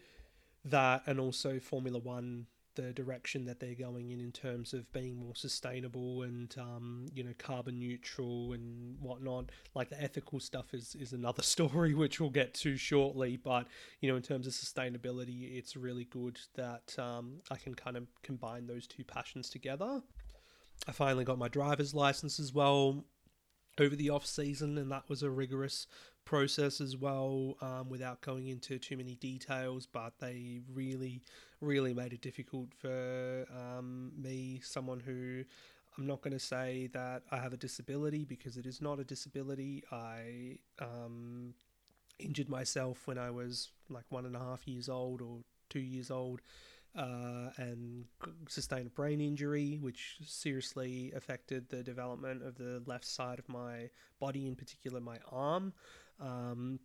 that 0.65 1.03
and 1.07 1.21
also 1.21 1.59
formula 1.59 1.99
one 1.99 2.47
the 2.75 2.93
direction 2.93 3.45
that 3.45 3.61
they're 3.61 3.75
going 3.75 4.11
in 4.11 4.21
in 4.21 4.33
terms 4.33 4.73
of 4.73 4.91
being 4.93 5.17
more 5.17 5.35
sustainable 5.35 6.23
and 6.23 6.55
um, 6.59 7.07
you 7.15 7.23
know 7.23 7.33
carbon 7.39 7.79
neutral 7.79 8.53
and 8.53 8.97
whatnot. 9.01 9.51
Like 9.75 9.91
the 9.91 10.01
ethical 10.03 10.41
stuff 10.41 10.73
is 10.73 10.95
is 10.95 11.13
another 11.13 11.43
story 11.55 11.95
which 11.95 12.21
we'll 12.21 12.31
get 12.31 12.55
to 12.55 12.77
shortly. 12.77 13.37
But 13.37 13.67
you 14.01 14.11
know 14.11 14.17
in 14.17 14.23
terms 14.23 14.47
of 14.47 14.53
sustainability, 14.53 15.57
it's 15.59 15.77
really 15.77 16.05
good 16.05 16.39
that 16.55 16.99
um, 16.99 17.41
I 17.51 17.57
can 17.57 17.75
kind 17.75 17.97
of 17.97 18.07
combine 18.23 18.67
those 18.67 18.87
two 18.87 19.05
passions 19.05 19.51
together. 19.51 20.03
I 20.89 20.93
finally 20.93 21.25
got 21.25 21.39
my 21.39 21.49
driver's 21.49 21.95
license 21.95 22.41
as 22.41 22.53
well 22.53 23.05
over 23.79 23.97
the 23.97 24.11
off 24.11 24.27
season, 24.27 24.79
and 24.79 24.91
that 24.91 25.09
was 25.09 25.23
a 25.23 25.31
rigorous 25.31 25.87
process 26.25 26.81
as 26.81 26.97
well 26.97 27.57
um, 27.61 27.89
without 27.89 28.21
going 28.21 28.49
into 28.49 28.79
too 28.79 28.97
many 28.97 29.15
details. 29.15 29.87
But 29.87 30.15
they 30.19 30.61
really, 30.73 31.23
really 31.61 31.95
made 31.95 32.13
it 32.13 32.23
difficult 32.23 32.69
for 32.75 33.47
um, 33.55 34.13
me, 34.17 34.61
someone 34.63 35.01
who 35.01 35.45
I'm 35.99 36.07
not 36.07 36.23
going 36.23 36.33
to 36.33 36.39
say 36.39 36.89
that 36.93 37.23
I 37.31 37.39
have 37.39 37.53
a 37.53 37.57
disability 37.57 38.25
because 38.25 38.57
it 38.57 38.67
is 38.67 38.81
not 38.81 39.01
a 39.01 39.05
disability. 39.05 39.83
I 39.91 40.59
um, 40.79 41.55
injured 42.19 42.49
myself 42.49 43.07
when 43.07 43.19
I 43.19 43.31
was 43.31 43.71
like 43.89 44.05
one 44.09 44.27
and 44.27 44.37
a 44.37 44.39
half 44.39 44.67
years 44.67 44.89
old 44.89 45.21
or 45.21 45.39
two 45.69 45.81
years 45.81 46.11
old. 46.11 46.41
Uh, 46.99 47.51
and 47.57 48.05
sustained 48.49 48.89
a 48.89 48.91
brain 48.91 49.21
injury, 49.21 49.79
which 49.81 50.17
seriously 50.27 51.13
affected 51.15 51.69
the 51.69 51.85
development 51.85 52.43
of 52.43 52.57
the 52.57 52.83
left 52.85 53.05
side 53.05 53.39
of 53.39 53.49
my 53.49 53.89
body, 54.19 54.49
in 54.49 54.57
particular 54.57 55.01
my 55.01 55.19
arm. 55.31 55.73
Um, 56.19 56.81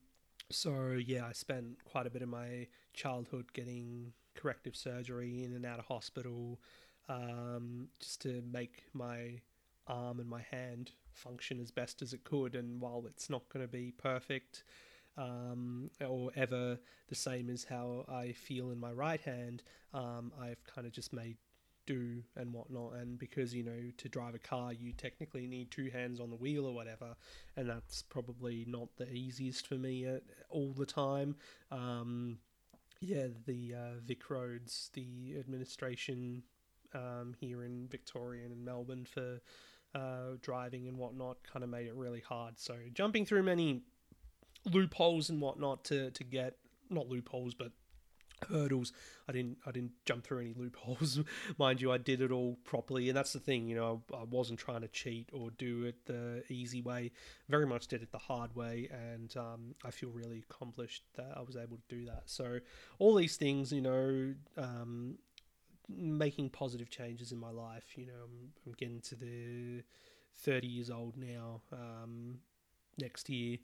so 0.51 0.91
yeah, 1.03 1.25
I 1.25 1.31
spent 1.31 1.83
quite 1.85 2.05
a 2.05 2.11
bit 2.11 2.21
of 2.21 2.29
my 2.29 2.67
childhood 2.93 3.51
getting 3.53 4.13
corrective 4.35 4.75
surgery 4.75 5.43
in 5.43 5.53
and 5.53 5.65
out 5.65 5.79
of 5.79 5.85
hospital, 5.85 6.59
um, 7.09 7.87
just 7.99 8.21
to 8.21 8.43
make 8.51 8.83
my 8.93 9.41
arm 9.87 10.19
and 10.19 10.29
my 10.29 10.41
hand 10.51 10.91
function 11.13 11.59
as 11.59 11.71
best 11.71 12.03
as 12.03 12.13
it 12.13 12.23
could. 12.23 12.53
And 12.53 12.79
while 12.79 13.05
it's 13.07 13.29
not 13.29 13.49
going 13.49 13.65
to 13.65 13.71
be 13.71 13.91
perfect 13.91 14.63
um, 15.17 15.89
or 16.05 16.31
ever 16.35 16.79
the 17.07 17.15
same 17.15 17.49
as 17.49 17.63
how 17.63 18.05
I 18.09 18.33
feel 18.33 18.71
in 18.71 18.79
my 18.79 18.91
right 18.91 19.21
hand, 19.21 19.63
um, 19.93 20.31
I've 20.39 20.63
kind 20.65 20.85
of 20.85 20.93
just 20.93 21.13
made 21.13 21.37
do 21.85 22.23
and 22.35 22.51
whatnot. 22.51 22.93
And 22.95 23.17
because 23.17 23.53
you 23.53 23.63
know 23.63 23.91
to 23.97 24.09
drive 24.09 24.35
a 24.35 24.39
car, 24.39 24.73
you 24.73 24.91
technically 24.93 25.47
need 25.47 25.71
two 25.71 25.89
hands 25.89 26.19
on 26.19 26.29
the 26.29 26.35
wheel 26.35 26.65
or 26.65 26.73
whatever, 26.73 27.15
and 27.55 27.69
that's 27.69 28.01
probably 28.03 28.65
not 28.67 28.89
the 28.97 29.11
easiest 29.11 29.67
for 29.67 29.75
me 29.75 30.05
at, 30.05 30.23
all 30.49 30.73
the 30.73 30.85
time. 30.85 31.35
Um, 31.71 32.39
yeah, 33.01 33.27
the 33.45 33.75
uh, 33.75 33.99
VicRoads, 34.05 34.91
the 34.93 35.35
administration 35.39 36.43
um, 36.93 37.35
here 37.39 37.63
in 37.63 37.87
Victoria 37.89 38.45
and 38.45 38.63
Melbourne 38.63 39.05
for 39.05 39.41
uh, 39.93 40.37
driving 40.41 40.87
and 40.87 40.97
whatnot 40.97 41.37
kind 41.43 41.63
of 41.63 41.69
made 41.69 41.87
it 41.87 41.95
really 41.95 42.21
hard. 42.21 42.57
So 42.57 42.75
jumping 42.93 43.25
through 43.25 43.43
many 43.43 43.81
loopholes 44.65 45.29
and 45.29 45.41
whatnot 45.41 45.83
to, 45.85 46.11
to 46.11 46.23
get 46.23 46.55
not 46.89 47.07
loopholes 47.07 47.53
but 47.53 47.71
hurdles. 48.49 48.91
I 49.27 49.31
didn't 49.31 49.57
I 49.65 49.71
didn't 49.71 49.93
jump 50.05 50.23
through 50.23 50.41
any 50.41 50.53
loopholes, 50.53 51.19
mind 51.57 51.81
you. 51.81 51.91
I 51.91 51.97
did 51.97 52.21
it 52.21 52.31
all 52.31 52.57
properly, 52.63 53.09
and 53.09 53.17
that's 53.17 53.33
the 53.33 53.39
thing. 53.39 53.67
You 53.67 53.75
know, 53.75 54.03
I, 54.13 54.23
wasn't 54.23 54.59
trying 54.59 54.81
to 54.81 54.87
cheat 54.87 55.29
or 55.33 55.49
do 55.51 55.85
it 55.85 56.05
the 56.05 56.43
easy 56.49 56.81
way. 56.81 57.11
Very 57.49 57.65
much 57.65 57.87
did 57.87 58.01
it 58.01 58.11
the 58.11 58.17
hard 58.17 58.55
way, 58.55 58.89
and 58.91 59.35
um, 59.37 59.75
I 59.83 59.91
feel 59.91 60.09
really 60.09 60.43
accomplished 60.49 61.03
that 61.15 61.33
I 61.35 61.41
was 61.41 61.55
able 61.55 61.77
to 61.77 61.95
do 61.95 62.05
that. 62.05 62.23
So 62.25 62.59
all 62.99 63.15
these 63.15 63.37
things, 63.37 63.71
you 63.71 63.81
know, 63.81 64.33
um, 64.57 65.17
making 65.89 66.49
positive 66.49 66.89
changes 66.89 67.31
in 67.31 67.39
my 67.39 67.51
life. 67.51 67.97
You 67.97 68.07
know, 68.07 68.23
I'm, 68.23 68.51
I'm 68.65 68.73
getting 68.73 69.01
to 69.01 69.15
the 69.15 69.83
30 70.39 70.67
years 70.67 70.89
old 70.89 71.17
now. 71.17 71.61
Um, 71.71 72.39
next 72.97 73.29
year, 73.29 73.57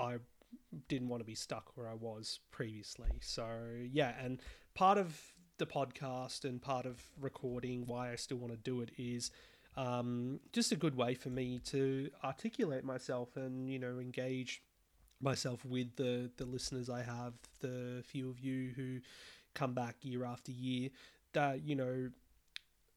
I 0.00 0.16
didn't 0.88 1.08
want 1.08 1.20
to 1.20 1.26
be 1.26 1.34
stuck 1.34 1.76
where 1.76 1.88
I 1.88 1.94
was 1.94 2.40
previously. 2.50 3.10
So, 3.20 3.46
yeah, 3.92 4.14
and 4.22 4.40
part 4.74 4.98
of 4.98 5.20
the 5.58 5.66
podcast 5.66 6.44
and 6.44 6.60
part 6.60 6.86
of 6.86 7.02
recording 7.20 7.84
why 7.86 8.12
I 8.12 8.16
still 8.16 8.38
want 8.38 8.52
to 8.52 8.58
do 8.58 8.80
it 8.80 8.90
is 8.96 9.30
um, 9.76 10.40
just 10.52 10.72
a 10.72 10.76
good 10.76 10.96
way 10.96 11.14
for 11.14 11.28
me 11.28 11.60
to 11.66 12.10
articulate 12.24 12.84
myself 12.84 13.36
and, 13.36 13.70
you 13.70 13.78
know, 13.78 13.98
engage 13.98 14.62
myself 15.20 15.64
with 15.64 15.94
the, 15.96 16.30
the 16.38 16.46
listeners 16.46 16.88
I 16.88 17.02
have, 17.02 17.34
the 17.60 18.02
few 18.06 18.30
of 18.30 18.40
you 18.40 18.72
who 18.74 19.00
come 19.54 19.74
back 19.74 19.96
year 20.02 20.24
after 20.24 20.52
year 20.52 20.90
that 21.32 21.66
you 21.66 21.74
know 21.74 22.10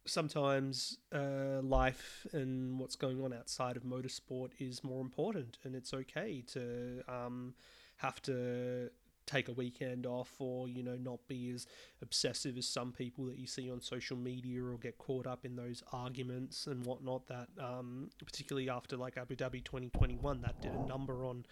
sometimes 0.05 0.97
uh, 1.13 1.61
life 1.61 2.27
and 2.33 2.79
what's 2.79 2.95
going 2.95 3.23
on 3.23 3.33
outside 3.33 3.77
of 3.77 3.83
motorsport 3.83 4.49
is 4.59 4.83
more 4.83 5.01
important, 5.01 5.57
and 5.63 5.75
it's 5.75 5.93
okay 5.93 6.43
to 6.53 7.03
um, 7.07 7.53
have 7.97 8.21
to 8.23 8.89
take 9.25 9.47
a 9.47 9.53
weekend 9.53 10.05
off 10.05 10.33
or 10.39 10.67
you 10.67 10.83
know 10.83 10.97
not 10.97 11.19
be 11.27 11.49
as 11.51 11.65
obsessive 12.01 12.57
as 12.57 12.67
some 12.67 12.91
people 12.91 13.25
that 13.25 13.37
you 13.37 13.47
see 13.47 13.71
on 13.71 13.79
social 13.79 14.17
media 14.17 14.61
or 14.63 14.77
get 14.77 14.97
caught 14.97 15.25
up 15.25 15.45
in 15.45 15.55
those 15.55 15.81
arguments 15.93 16.67
and 16.67 16.85
whatnot 16.85 17.25
that 17.27 17.47
um, 17.59 18.09
particularly 18.25 18.69
after 18.69 18.97
like 18.97 19.17
abu 19.17 19.35
dhabi 19.35 19.63
2021 19.63 20.41
that 20.41 20.59
did 20.61 20.73
a 20.73 20.87
number 20.87 21.25
on 21.25 21.45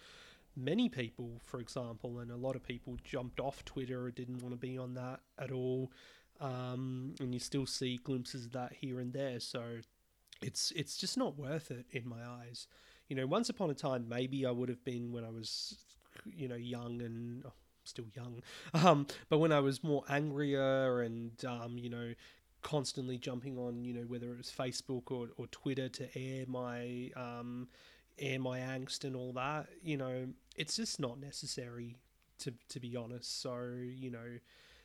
many 0.54 0.88
people 0.88 1.40
for 1.42 1.60
example 1.60 2.18
and 2.18 2.30
a 2.30 2.36
lot 2.36 2.54
of 2.54 2.62
people 2.62 2.96
jumped 3.04 3.40
off 3.40 3.64
twitter 3.64 4.04
or 4.04 4.10
didn't 4.10 4.42
want 4.42 4.52
to 4.52 4.58
be 4.58 4.76
on 4.76 4.92
that 4.92 5.20
at 5.38 5.50
all 5.50 5.90
um, 6.42 7.14
and 7.20 7.32
you 7.32 7.40
still 7.40 7.66
see 7.66 8.00
glimpses 8.02 8.44
of 8.44 8.52
that 8.52 8.72
here 8.80 8.98
and 9.00 9.12
there. 9.12 9.40
So 9.40 9.62
it's 10.42 10.72
it's 10.72 10.96
just 10.96 11.16
not 11.16 11.38
worth 11.38 11.70
it 11.70 11.86
in 11.92 12.06
my 12.06 12.22
eyes. 12.26 12.66
You 13.08 13.16
know, 13.16 13.26
once 13.26 13.48
upon 13.48 13.70
a 13.70 13.74
time, 13.74 14.06
maybe 14.08 14.44
I 14.44 14.50
would 14.50 14.68
have 14.68 14.84
been 14.84 15.12
when 15.12 15.24
I 15.24 15.30
was, 15.30 15.76
you 16.24 16.48
know, 16.48 16.56
young 16.56 17.00
and 17.00 17.44
oh, 17.46 17.52
still 17.84 18.06
young, 18.14 18.42
um, 18.74 19.06
but 19.28 19.38
when 19.38 19.52
I 19.52 19.60
was 19.60 19.84
more 19.84 20.04
angrier 20.08 21.02
and 21.02 21.32
um, 21.44 21.78
you 21.78 21.88
know, 21.88 22.12
constantly 22.62 23.18
jumping 23.18 23.56
on, 23.56 23.84
you 23.84 23.94
know, 23.94 24.02
whether 24.02 24.32
it 24.32 24.36
was 24.36 24.52
Facebook 24.56 25.12
or, 25.12 25.28
or 25.36 25.46
Twitter 25.48 25.88
to 25.88 26.18
air 26.18 26.44
my 26.48 27.10
um, 27.14 27.68
air 28.18 28.40
my 28.40 28.58
angst 28.58 29.04
and 29.04 29.14
all 29.14 29.32
that, 29.34 29.68
you 29.80 29.96
know, 29.96 30.26
it's 30.56 30.76
just 30.76 30.98
not 30.98 31.20
necessary 31.20 31.98
to 32.40 32.52
to 32.68 32.80
be 32.80 32.96
honest. 32.96 33.40
So 33.40 33.60
you 33.76 34.10
know 34.10 34.38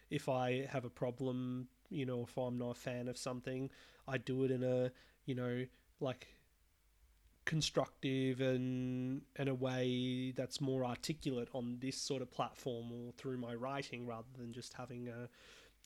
if 0.09 0.29
I 0.29 0.67
have 0.71 0.85
a 0.85 0.89
problem, 0.89 1.67
you 1.89 2.05
know, 2.05 2.23
if 2.23 2.37
I'm 2.37 2.57
not 2.57 2.71
a 2.71 2.79
fan 2.79 3.07
of 3.07 3.17
something, 3.17 3.69
I 4.07 4.17
do 4.17 4.43
it 4.43 4.51
in 4.51 4.63
a, 4.63 4.91
you 5.25 5.35
know, 5.35 5.65
like 5.99 6.27
constructive 7.45 8.41
and 8.41 9.21
in 9.37 9.47
a 9.47 9.55
way 9.55 10.33
that's 10.35 10.59
more 10.59 10.83
articulate 10.83 11.47
on 11.53 11.77
this 11.79 11.97
sort 11.97 12.21
of 12.21 12.29
platform 12.29 12.91
or 12.91 13.13
through 13.13 13.37
my 13.37 13.55
writing 13.55 14.05
rather 14.05 14.27
than 14.37 14.51
just 14.51 14.73
having 14.73 15.07
a, 15.07 15.29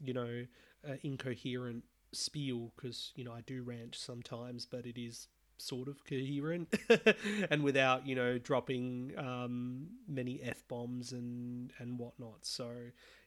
you 0.04 0.14
know, 0.14 0.46
a 0.84 1.06
incoherent 1.06 1.84
spiel 2.14 2.72
because 2.76 3.12
you 3.16 3.24
know 3.24 3.32
I 3.32 3.42
do 3.42 3.64
rant 3.64 3.96
sometimes, 3.96 4.66
but 4.66 4.86
it 4.86 5.00
is 5.00 5.28
sort 5.58 5.88
of 5.88 6.04
coherent 6.06 6.74
and 7.52 7.64
without 7.64 8.08
you 8.08 8.16
know 8.16 8.38
dropping 8.38 9.14
um, 9.18 9.88
many 10.08 10.42
f 10.44 10.64
bombs 10.68 11.12
and 11.12 11.72
and 11.80 11.98
whatnot. 12.00 12.46
So 12.46 12.70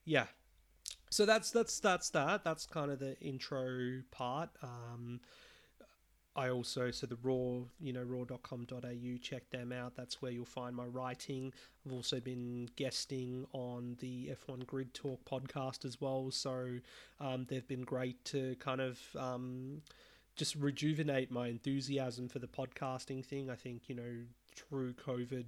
yeah, 0.04 0.26
so 1.14 1.24
that's 1.24 1.52
that's 1.52 1.78
that's 1.78 2.10
that. 2.10 2.42
That's 2.42 2.66
kind 2.66 2.90
of 2.90 2.98
the 2.98 3.16
intro 3.20 4.02
part. 4.10 4.50
Um, 4.64 5.20
I 6.34 6.48
also 6.48 6.90
so 6.90 7.06
the 7.06 7.16
Roar 7.22 7.66
you 7.78 7.92
know 7.92 8.02
roar.com.au 8.02 9.16
check 9.22 9.48
them 9.50 9.70
out. 9.70 9.94
That's 9.94 10.20
where 10.20 10.32
you'll 10.32 10.44
find 10.44 10.74
my 10.74 10.86
writing. 10.86 11.52
I've 11.86 11.92
also 11.92 12.18
been 12.18 12.68
guesting 12.74 13.46
on 13.52 13.96
the 14.00 14.32
F1 14.48 14.66
Grid 14.66 14.92
Talk 14.92 15.24
podcast 15.24 15.84
as 15.84 16.00
well. 16.00 16.32
So 16.32 16.80
um, 17.20 17.46
they've 17.48 17.68
been 17.68 17.84
great 17.84 18.24
to 18.26 18.56
kind 18.56 18.80
of 18.80 18.98
um, 19.16 19.82
just 20.34 20.56
rejuvenate 20.56 21.30
my 21.30 21.46
enthusiasm 21.46 22.28
for 22.28 22.40
the 22.40 22.48
podcasting 22.48 23.24
thing. 23.24 23.50
I 23.50 23.54
think 23.54 23.82
you 23.86 23.94
know 23.94 24.24
through 24.56 24.94
COVID 24.94 25.44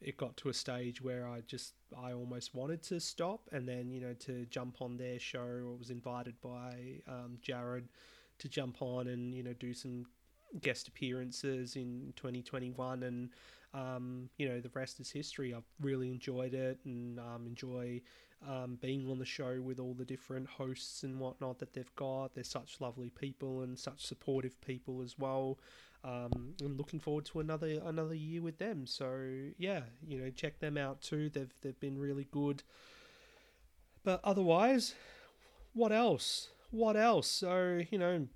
it 0.00 0.16
got 0.16 0.36
to 0.38 0.48
a 0.48 0.54
stage 0.54 1.02
where 1.02 1.26
I 1.26 1.40
just 1.46 1.74
I 1.96 2.12
almost 2.12 2.54
wanted 2.54 2.82
to 2.84 3.00
stop, 3.00 3.48
and 3.52 3.68
then 3.68 3.90
you 3.90 4.00
know 4.00 4.14
to 4.20 4.46
jump 4.46 4.82
on 4.82 4.96
their 4.96 5.18
show. 5.18 5.74
I 5.74 5.78
was 5.78 5.90
invited 5.90 6.40
by 6.40 7.00
um, 7.08 7.38
Jared 7.42 7.88
to 8.38 8.48
jump 8.48 8.82
on 8.82 9.08
and 9.08 9.34
you 9.34 9.42
know 9.42 9.54
do 9.54 9.72
some 9.72 10.06
guest 10.60 10.88
appearances 10.88 11.76
in 11.76 12.12
2021, 12.16 13.02
and 13.02 13.30
um, 13.74 14.28
you 14.36 14.48
know 14.48 14.60
the 14.60 14.70
rest 14.74 15.00
is 15.00 15.10
history. 15.10 15.54
I've 15.54 15.64
really 15.80 16.10
enjoyed 16.10 16.54
it 16.54 16.78
and 16.84 17.18
um, 17.18 17.46
enjoy 17.46 18.00
um, 18.48 18.78
being 18.80 19.10
on 19.10 19.18
the 19.18 19.24
show 19.24 19.60
with 19.60 19.78
all 19.78 19.94
the 19.94 20.04
different 20.04 20.48
hosts 20.48 21.02
and 21.02 21.18
whatnot 21.18 21.58
that 21.58 21.72
they've 21.72 21.94
got. 21.96 22.34
They're 22.34 22.44
such 22.44 22.80
lovely 22.80 23.10
people 23.10 23.62
and 23.62 23.78
such 23.78 24.06
supportive 24.06 24.60
people 24.60 25.02
as 25.02 25.18
well. 25.18 25.58
Um, 26.04 26.54
I'm 26.60 26.76
looking 26.76 27.00
forward 27.00 27.24
to 27.26 27.40
another 27.40 27.80
another 27.84 28.14
year 28.14 28.40
with 28.42 28.58
them. 28.58 28.86
So 28.86 29.28
yeah, 29.58 29.82
you 30.06 30.18
know, 30.18 30.30
check 30.30 30.60
them 30.60 30.76
out 30.76 31.00
too. 31.00 31.28
They've 31.30 31.52
they've 31.62 31.80
been 31.80 31.98
really 31.98 32.28
good. 32.30 32.62
But 34.04 34.20
otherwise, 34.22 34.94
what 35.72 35.90
else? 35.90 36.50
What 36.70 36.96
else? 36.96 37.26
So 37.26 37.80
you 37.90 37.98
know, 37.98 38.28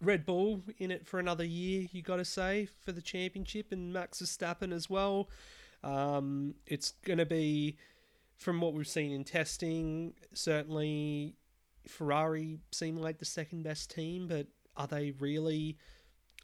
Red 0.00 0.24
Bull 0.24 0.62
in 0.78 0.90
it 0.90 1.06
for 1.06 1.20
another 1.20 1.44
year. 1.44 1.86
You 1.92 2.02
got 2.02 2.16
to 2.16 2.24
say 2.24 2.68
for 2.84 2.92
the 2.92 3.02
championship 3.02 3.72
and 3.72 3.92
Max 3.92 4.22
Verstappen 4.22 4.72
as 4.72 4.88
well. 4.88 5.28
Um, 5.84 6.54
it's 6.66 6.92
going 7.04 7.18
to 7.18 7.26
be, 7.26 7.76
from 8.42 8.60
what 8.60 8.74
we've 8.74 8.88
seen 8.88 9.12
in 9.12 9.24
testing, 9.24 10.14
certainly 10.34 11.36
Ferrari 11.86 12.58
seem 12.72 12.96
like 12.96 13.18
the 13.18 13.24
second 13.24 13.62
best 13.62 13.90
team, 13.90 14.28
but 14.28 14.46
are 14.76 14.86
they 14.86 15.12
really? 15.12 15.78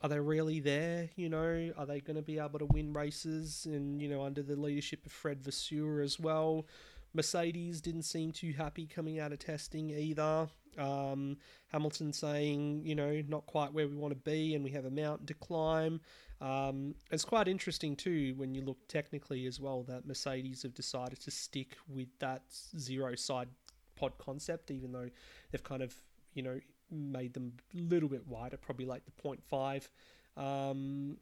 are 0.02 0.08
they 0.08 0.20
really 0.20 0.60
there? 0.60 1.10
You 1.16 1.28
know, 1.28 1.72
are 1.76 1.86
they 1.86 2.00
going 2.00 2.16
to 2.16 2.22
be 2.22 2.38
able 2.38 2.58
to 2.60 2.66
win 2.66 2.92
races? 2.92 3.66
And 3.66 4.00
you 4.00 4.08
know, 4.08 4.22
under 4.22 4.42
the 4.42 4.56
leadership 4.56 5.04
of 5.06 5.12
Fred 5.12 5.42
Vasseur 5.42 6.00
as 6.00 6.18
well. 6.20 6.66
Mercedes 7.14 7.80
didn't 7.80 8.02
seem 8.02 8.32
too 8.32 8.52
happy 8.52 8.86
coming 8.86 9.18
out 9.18 9.32
of 9.32 9.38
testing 9.38 9.90
either. 9.90 10.48
Um, 10.76 11.36
Hamilton 11.68 12.12
saying, 12.12 12.82
you 12.84 12.94
know, 12.94 13.22
not 13.28 13.46
quite 13.46 13.72
where 13.72 13.88
we 13.88 13.96
want 13.96 14.12
to 14.12 14.30
be, 14.30 14.54
and 14.54 14.62
we 14.62 14.70
have 14.70 14.84
a 14.84 14.90
mountain 14.90 15.26
to 15.26 15.34
climb. 15.34 16.00
Um, 16.40 16.94
it's 17.10 17.24
quite 17.24 17.48
interesting 17.48 17.96
too 17.96 18.34
when 18.36 18.54
you 18.54 18.62
look 18.62 18.78
technically 18.86 19.46
as 19.46 19.58
well 19.58 19.82
that 19.84 20.06
Mercedes 20.06 20.62
have 20.62 20.74
decided 20.74 21.20
to 21.20 21.30
stick 21.30 21.76
with 21.88 22.08
that 22.20 22.42
zero 22.78 23.16
side 23.16 23.48
pod 23.96 24.12
concept, 24.18 24.70
even 24.70 24.92
though 24.92 25.10
they've 25.50 25.64
kind 25.64 25.82
of, 25.82 25.94
you 26.34 26.42
know, 26.42 26.60
made 26.90 27.34
them 27.34 27.52
a 27.74 27.80
little 27.80 28.08
bit 28.08 28.26
wider, 28.26 28.56
probably 28.56 28.86
like 28.86 29.02
the 29.04 29.12
0.5 29.12 29.88
um, 30.36 31.16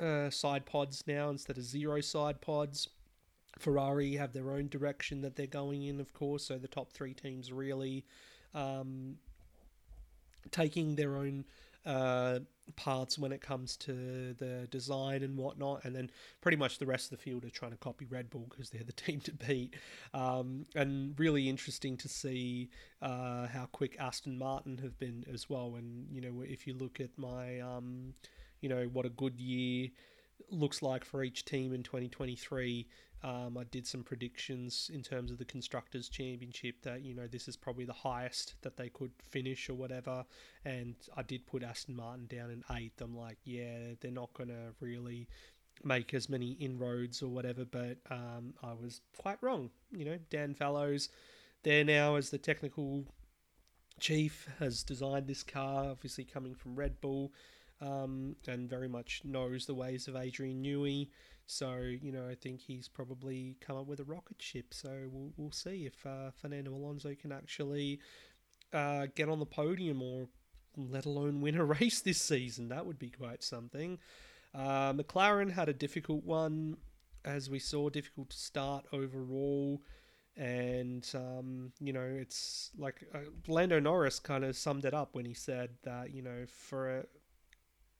uh, 0.00 0.30
side 0.30 0.64
pods 0.66 1.04
now 1.06 1.28
instead 1.28 1.58
of 1.58 1.64
zero 1.64 2.00
side 2.00 2.40
pods. 2.40 2.88
Ferrari 3.58 4.16
have 4.16 4.32
their 4.32 4.50
own 4.50 4.68
direction 4.68 5.22
that 5.22 5.36
they're 5.36 5.46
going 5.46 5.82
in, 5.82 6.00
of 6.00 6.12
course, 6.12 6.44
so 6.44 6.58
the 6.58 6.68
top 6.68 6.92
three 6.92 7.14
teams 7.14 7.52
really 7.52 8.04
um, 8.54 9.16
taking 10.50 10.96
their 10.96 11.16
own 11.16 11.44
uh, 11.86 12.40
parts 12.74 13.18
when 13.18 13.32
it 13.32 13.40
comes 13.40 13.76
to 13.76 14.34
the 14.34 14.66
design 14.70 15.22
and 15.22 15.36
whatnot, 15.36 15.84
and 15.84 15.94
then 15.94 16.10
pretty 16.40 16.56
much 16.56 16.78
the 16.78 16.86
rest 16.86 17.10
of 17.12 17.18
the 17.18 17.22
field 17.22 17.44
are 17.44 17.50
trying 17.50 17.70
to 17.70 17.76
copy 17.76 18.04
Red 18.04 18.28
Bull 18.28 18.46
because 18.50 18.70
they're 18.70 18.82
the 18.84 18.92
team 19.04 19.20
to 19.20 19.32
beat. 19.32 19.74
Um, 20.12 20.66
and 20.74 21.18
really 21.18 21.48
interesting 21.48 21.96
to 21.98 22.08
see 22.08 22.68
uh, 23.00 23.46
how 23.46 23.68
quick 23.72 23.96
Aston 23.98 24.36
Martin 24.36 24.78
have 24.78 24.98
been 24.98 25.24
as 25.32 25.48
well. 25.48 25.76
And 25.76 26.08
you 26.12 26.20
know, 26.20 26.42
if 26.42 26.66
you 26.66 26.74
look 26.74 27.00
at 27.00 27.10
my, 27.16 27.60
um, 27.60 28.14
you 28.60 28.68
know, 28.68 28.84
what 28.92 29.06
a 29.06 29.10
good 29.10 29.40
year 29.40 29.88
looks 30.50 30.82
like 30.82 31.04
for 31.04 31.22
each 31.22 31.44
team 31.44 31.72
in 31.72 31.82
2023. 31.82 32.86
Um, 33.26 33.58
I 33.58 33.64
did 33.64 33.88
some 33.88 34.04
predictions 34.04 34.88
in 34.94 35.02
terms 35.02 35.32
of 35.32 35.38
the 35.38 35.44
Constructors' 35.44 36.08
Championship 36.08 36.76
that, 36.82 37.02
you 37.02 37.12
know, 37.12 37.26
this 37.26 37.48
is 37.48 37.56
probably 37.56 37.84
the 37.84 37.92
highest 37.92 38.54
that 38.62 38.76
they 38.76 38.88
could 38.88 39.10
finish 39.30 39.68
or 39.68 39.74
whatever. 39.74 40.24
And 40.64 40.94
I 41.16 41.24
did 41.24 41.44
put 41.44 41.64
Aston 41.64 41.96
Martin 41.96 42.26
down 42.26 42.50
in 42.50 42.62
eighth. 42.76 43.00
I'm 43.00 43.16
like, 43.16 43.38
yeah, 43.42 43.94
they're 44.00 44.12
not 44.12 44.32
going 44.34 44.50
to 44.50 44.72
really 44.78 45.28
make 45.82 46.14
as 46.14 46.28
many 46.28 46.52
inroads 46.52 47.20
or 47.20 47.26
whatever, 47.26 47.64
but 47.64 47.98
um, 48.12 48.54
I 48.62 48.74
was 48.74 49.00
quite 49.18 49.38
wrong. 49.40 49.70
You 49.90 50.04
know, 50.04 50.18
Dan 50.30 50.54
Fallows, 50.54 51.08
there 51.64 51.82
now 51.82 52.14
as 52.14 52.30
the 52.30 52.38
technical 52.38 53.06
chief, 53.98 54.48
has 54.60 54.84
designed 54.84 55.26
this 55.26 55.42
car, 55.42 55.86
obviously 55.90 56.22
coming 56.22 56.54
from 56.54 56.76
Red 56.76 57.00
Bull 57.00 57.32
um, 57.80 58.36
and 58.46 58.70
very 58.70 58.88
much 58.88 59.22
knows 59.24 59.66
the 59.66 59.74
ways 59.74 60.06
of 60.08 60.16
Adrian 60.16 60.62
Newey. 60.62 61.08
So 61.46 61.76
you 61.76 62.12
know, 62.12 62.26
I 62.28 62.34
think 62.34 62.60
he's 62.60 62.88
probably 62.88 63.56
come 63.60 63.76
up 63.76 63.86
with 63.86 64.00
a 64.00 64.04
rocket 64.04 64.40
ship. 64.40 64.74
So 64.74 65.08
we'll 65.10 65.32
we'll 65.36 65.52
see 65.52 65.86
if 65.86 66.04
uh, 66.06 66.30
Fernando 66.30 66.74
Alonso 66.74 67.14
can 67.14 67.32
actually 67.32 68.00
uh, 68.72 69.06
get 69.14 69.28
on 69.28 69.38
the 69.38 69.46
podium 69.46 70.02
or 70.02 70.28
let 70.76 71.06
alone 71.06 71.40
win 71.40 71.56
a 71.56 71.64
race 71.80 72.00
this 72.00 72.20
season. 72.20 72.68
That 72.68 72.86
would 72.86 72.98
be 72.98 73.10
quite 73.10 73.42
something. 73.42 73.98
Uh, 74.54 74.92
McLaren 74.92 75.52
had 75.52 75.68
a 75.68 75.72
difficult 75.72 76.24
one, 76.24 76.76
as 77.24 77.50
we 77.50 77.58
saw, 77.58 77.88
difficult 77.88 78.30
to 78.30 78.36
start 78.38 78.86
overall. 78.92 79.82
And, 80.36 81.06
um, 81.14 81.72
you 81.80 81.92
know, 81.92 82.06
it's 82.20 82.70
like 82.78 83.06
uh, 83.14 83.20
Lando 83.48 83.80
Norris 83.80 84.18
kind 84.18 84.44
of 84.44 84.56
summed 84.56 84.84
it 84.84 84.92
up 84.92 85.14
when 85.14 85.24
he 85.24 85.34
said 85.34 85.70
that, 85.84 86.12
you 86.12 86.22
know, 86.22 86.44
for 86.46 87.04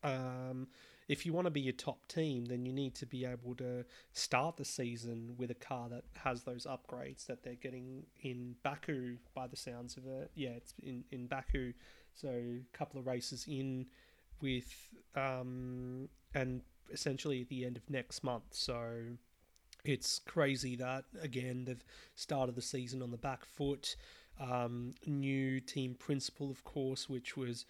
a, 0.03 0.09
um, 0.09 0.69
if 1.09 1.25
you 1.25 1.33
want 1.33 1.47
to 1.47 1.51
be 1.51 1.69
a 1.69 1.73
top 1.73 2.09
team, 2.09 2.47
then 2.47 2.67
you 2.67 2.73
need 2.73 2.95
to 2.97 3.07
be 3.07 3.25
able 3.25 3.55
to 3.57 3.85
start 4.13 4.57
the 4.57 4.65
season 4.65 5.35
with 5.39 5.51
a 5.51 5.55
car 5.55 5.89
that 5.89 6.05
has 6.25 6.43
those 6.43 6.67
upgrades 6.67 7.27
that 7.27 7.43
they're 7.43 7.55
getting 7.55 8.05
in 8.23 8.57
Baku, 8.63 9.17
by 9.35 9.47
the 9.47 9.57
sounds 9.57 9.97
of 9.97 10.07
it. 10.07 10.31
Yeah, 10.35 10.51
it's 10.51 10.75
in, 10.83 11.05
in 11.13 11.27
Baku. 11.27 11.73
So 12.15 12.29
a 12.29 12.77
couple 12.77 12.99
of 12.99 13.07
races 13.07 13.47
in 13.49 13.87
with, 14.41 14.73
um, 15.15 16.09
and 16.35 16.63
essentially 16.93 17.43
at 17.43 17.49
the 17.49 17.65
end 17.65 17.77
of 17.77 17.89
next 17.89 18.25
month. 18.25 18.45
So 18.51 19.03
it's 19.85 20.19
crazy 20.19 20.75
that, 20.77 21.05
again, 21.23 21.65
they've 21.67 21.85
started 22.17 22.57
the 22.57 22.63
season 22.63 23.01
on 23.03 23.13
the 23.13 23.17
back 23.17 23.45
foot. 23.45 23.95
Um, 24.41 24.93
new 25.07 25.61
team 25.61 25.95
principal, 25.95 26.51
of 26.51 26.65
course, 26.65 27.09
which 27.09 27.37
was 27.37 27.65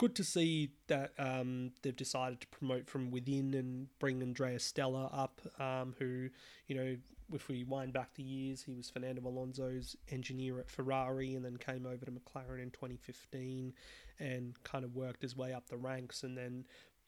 good 0.00 0.16
to 0.16 0.24
see 0.24 0.70
that 0.86 1.12
um, 1.18 1.72
they've 1.82 1.94
decided 1.94 2.40
to 2.40 2.46
promote 2.46 2.88
from 2.88 3.10
within 3.10 3.52
and 3.52 3.86
bring 3.98 4.22
Andrea 4.22 4.58
Stella 4.58 5.10
up, 5.12 5.42
um, 5.58 5.94
who, 5.98 6.30
you 6.68 6.74
know, 6.74 6.96
if 7.34 7.48
we 7.48 7.64
wind 7.64 7.92
back 7.92 8.14
the 8.14 8.22
years, 8.22 8.62
he 8.62 8.72
was 8.72 8.88
Fernando 8.88 9.28
Alonso's 9.28 9.96
engineer 10.10 10.58
at 10.58 10.70
Ferrari 10.70 11.34
and 11.34 11.44
then 11.44 11.58
came 11.58 11.84
over 11.84 12.06
to 12.06 12.10
McLaren 12.10 12.62
in 12.62 12.70
2015 12.70 13.74
and 14.18 14.64
kind 14.64 14.86
of 14.86 14.96
worked 14.96 15.20
his 15.20 15.36
way 15.36 15.52
up 15.52 15.68
the 15.68 15.76
ranks. 15.76 16.22
And 16.22 16.34
then 16.34 16.64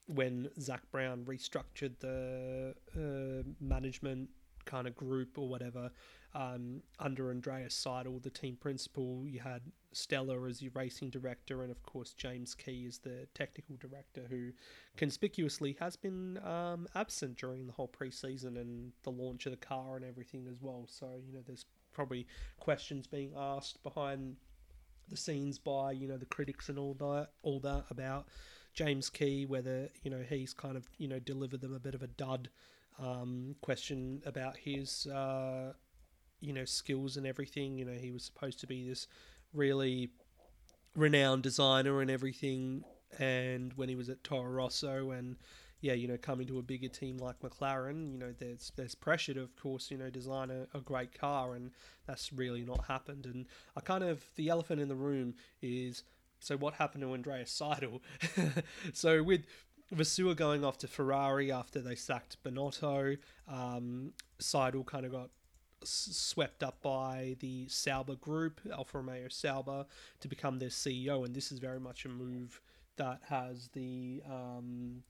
when 0.07 0.51
Zak 0.61 0.83
Brown 0.91 1.25
restructured 1.25 1.99
the 2.01 2.75
uh, 2.95 3.49
management 3.59 4.29
kind 4.67 4.87
of 4.87 4.95
group 4.95 5.39
or 5.39 5.49
whatever, 5.49 5.91
um, 6.35 6.83
under 6.99 7.31
Andreas 7.31 7.75
Seidl, 7.75 8.23
the 8.23 8.29
team 8.29 8.57
principal, 8.61 9.27
you 9.27 9.41
had 9.41 9.63
Stella 9.93 10.41
as 10.49 10.59
the 10.59 10.69
racing 10.71 11.11
director, 11.11 11.63
and 11.63 11.71
of 11.71 11.83
course 11.83 12.13
James 12.13 12.55
Key 12.55 12.85
is 12.87 12.99
the 12.99 13.27
technical 13.35 13.77
director, 13.77 14.23
who 14.29 14.51
conspicuously 14.97 15.77
has 15.81 15.97
been 15.97 16.39
um, 16.45 16.87
absent 16.95 17.37
during 17.37 17.67
the 17.67 17.73
whole 17.73 17.89
preseason 17.89 18.61
and 18.61 18.93
the 19.03 19.11
launch 19.11 19.47
of 19.47 19.53
the 19.53 19.57
car 19.57 19.97
and 19.97 20.05
everything 20.05 20.47
as 20.49 20.61
well. 20.61 20.87
So 20.89 21.09
you 21.27 21.33
know, 21.33 21.43
there's 21.47 21.67
probably 21.93 22.27
questions 22.59 23.07
being 23.07 23.33
asked 23.37 23.83
behind 23.83 24.37
the 25.09 25.17
scenes 25.17 25.59
by 25.59 25.93
you 25.93 26.09
know 26.09 26.17
the 26.17 26.27
critics 26.27 26.69
and 26.69 26.79
all 26.79 26.95
that, 26.95 27.29
all 27.43 27.61
that 27.61 27.85
about 27.91 28.29
James 28.75 29.11
Key, 29.11 29.47
whether 29.47 29.89
you 30.03 30.11
know 30.11 30.23
he's 30.29 30.55
kind 30.55 30.77
of 30.77 30.89
you 30.99 31.09
know 31.09 31.19
delivered 31.19 31.61
them 31.61 31.75
a 31.75 31.81
bit 31.81 31.95
of 31.95 32.03
a 32.03 32.09
dud. 32.09 32.49
Um, 32.99 33.57
question 33.63 34.23
about 34.27 34.57
his 34.59 35.07
uh, 35.07 35.73
you 36.41 36.53
know 36.53 36.65
skills 36.65 37.17
and 37.17 37.27
everything. 37.27 37.79
You 37.79 37.85
know, 37.87 37.93
he 37.93 38.11
was 38.11 38.25
supposed 38.25 38.61
to 38.61 38.67
be 38.67 38.87
this 38.87 39.07
really 39.55 40.11
renowned 40.97 41.43
designer 41.43 42.01
and 42.01 42.11
everything. 42.11 42.85
And 43.19 43.73
when 43.75 43.89
he 43.89 43.95
was 43.95 44.09
at 44.09 44.25
Toro 44.25 44.51
Rosso 44.51 45.11
and 45.11 45.37
yeah, 45.83 45.95
you 45.95 46.07
know, 46.07 46.17
coming 46.17 46.47
to 46.47 46.61
a 46.61 46.63
bigger 46.63 46.89
team 46.89 47.19
like 47.19 47.41
McLaren, 47.41 48.13
you 48.13 48.19
know, 48.19 48.33
there's 48.39 48.71
there's 48.77 48.95
pressure 48.95 49.35
to, 49.35 49.43
of 49.43 49.57
course, 49.57 49.91
you 49.91 49.99
know, 49.99 50.11
design 50.11 50.51
a, 50.51 50.79
a, 50.79 50.81
great 50.81 51.19
car, 51.19 51.55
and 51.55 51.73
that's 52.07 52.33
really 52.33 52.63
not 52.63 52.85
happened. 52.87 53.27
And 53.27 53.47
I 53.77 53.81
kind 53.81 54.05
of 54.05 54.25
the 54.37 54.49
elephant 54.49 54.81
in 54.81 54.87
the 54.87 54.95
room 54.95 55.35
is 55.61 56.05
so 56.39 56.57
what 56.57 56.75
happened 56.75 57.03
to 57.03 57.13
Andreas 57.13 57.51
Seidl? 57.61 58.01
so 58.93 59.25
with 59.25 59.45
Vasseur 59.91 60.35
going 60.35 60.65
off 60.65 60.79
to 60.79 60.89
Ferrari 60.89 61.51
after 61.51 61.81
they 61.81 61.97
sacked 61.97 62.43
Binotto, 62.45 63.19
um, 63.49 64.13
Seidl 64.41 64.87
kind 64.87 65.05
of 65.05 65.11
got 65.11 65.31
swept 65.85 66.63
up 66.63 66.83
by 66.83 67.37
the 67.41 67.67
Sauber 67.69 68.17
group, 68.17 68.61
Alfa 68.73 68.99
Romeo 68.99 69.29
Sauber, 69.29 69.87
to 70.21 70.29
become 70.29 70.59
their 70.59 70.69
CEO. 70.69 71.25
And 71.25 71.35
this 71.35 71.53
is 71.53 71.59
very 71.59 71.81
much 71.81 72.05
a 72.05 72.09
move 72.09 72.61
that 72.97 73.21
has 73.29 73.69
the 73.73 74.23
um, 74.29 75.03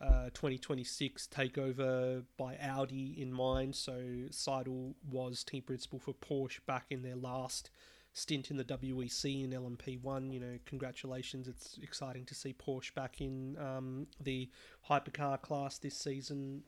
uh, 0.00 0.30
2026 0.34 1.28
takeover 1.28 2.24
by 2.36 2.56
Audi 2.56 3.20
in 3.20 3.32
mind. 3.32 3.74
So 3.74 3.92
Seidl 4.30 4.94
was 5.10 5.44
team 5.44 5.62
principal 5.62 5.98
for 5.98 6.14
Porsche 6.14 6.64
back 6.66 6.86
in 6.90 7.02
their 7.02 7.16
last 7.16 7.70
stint 8.12 8.50
in 8.50 8.56
the 8.56 8.64
WEC 8.64 9.44
in 9.44 9.50
LMP1. 9.50 10.32
You 10.32 10.40
know, 10.40 10.58
congratulations. 10.66 11.48
It's 11.48 11.78
exciting 11.82 12.24
to 12.26 12.34
see 12.34 12.54
Porsche 12.54 12.94
back 12.94 13.20
in 13.20 13.56
um, 13.58 14.06
the 14.20 14.48
hypercar 14.88 15.40
class 15.40 15.78
this 15.78 15.96
season 15.96 16.62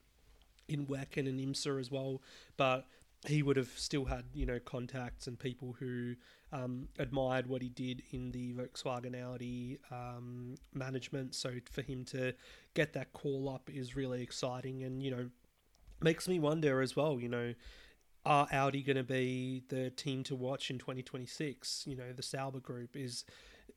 in 0.68 0.86
WEC 0.86 1.16
and 1.16 1.28
in 1.28 1.38
IMSA 1.38 1.80
as 1.80 1.90
well. 1.90 2.22
But 2.56 2.86
he 3.26 3.42
would 3.42 3.56
have 3.56 3.70
still 3.76 4.06
had 4.06 4.24
you 4.32 4.46
know 4.46 4.58
contacts 4.58 5.26
and 5.26 5.38
people 5.38 5.76
who 5.78 6.14
um, 6.52 6.88
admired 6.98 7.46
what 7.46 7.62
he 7.62 7.68
did 7.68 8.02
in 8.12 8.30
the 8.32 8.52
Volkswagen 8.54 9.14
Audi 9.20 9.78
um, 9.90 10.54
management. 10.72 11.34
So 11.34 11.52
for 11.70 11.82
him 11.82 12.04
to 12.06 12.34
get 12.74 12.92
that 12.94 13.12
call 13.12 13.48
up 13.48 13.68
is 13.72 13.94
really 13.94 14.22
exciting, 14.22 14.82
and 14.82 15.02
you 15.02 15.10
know 15.10 15.28
makes 16.00 16.28
me 16.28 16.38
wonder 16.38 16.80
as 16.80 16.96
well. 16.96 17.20
You 17.20 17.28
know, 17.28 17.54
are 18.24 18.48
Audi 18.52 18.82
going 18.82 18.96
to 18.96 19.04
be 19.04 19.64
the 19.68 19.90
team 19.90 20.22
to 20.24 20.34
watch 20.34 20.70
in 20.70 20.78
2026? 20.78 21.84
You 21.86 21.96
know, 21.96 22.12
the 22.14 22.22
Sauber 22.22 22.60
Group 22.60 22.96
is 22.96 23.24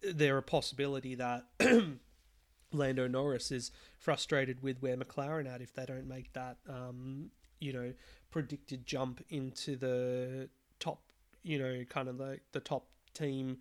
there 0.02 0.38
a 0.38 0.44
possibility 0.44 1.16
that 1.16 1.46
Lando 2.72 3.08
Norris 3.08 3.52
is 3.52 3.72
frustrated 4.00 4.64
with 4.64 4.82
where 4.82 4.98
McLaren 4.98 5.54
at 5.54 5.62
if 5.62 5.74
they 5.74 5.86
don't 5.86 6.08
make 6.08 6.34
that 6.34 6.58
um, 6.68 7.30
you 7.60 7.72
know 7.72 7.94
predicted 8.34 8.84
jump 8.84 9.24
into 9.30 9.76
the 9.76 10.50
top, 10.80 11.00
you 11.44 11.60
know, 11.60 11.84
kind 11.88 12.10
of 12.10 12.18
the 12.18 12.40
the 12.52 12.60
top 12.60 12.88
team 13.14 13.58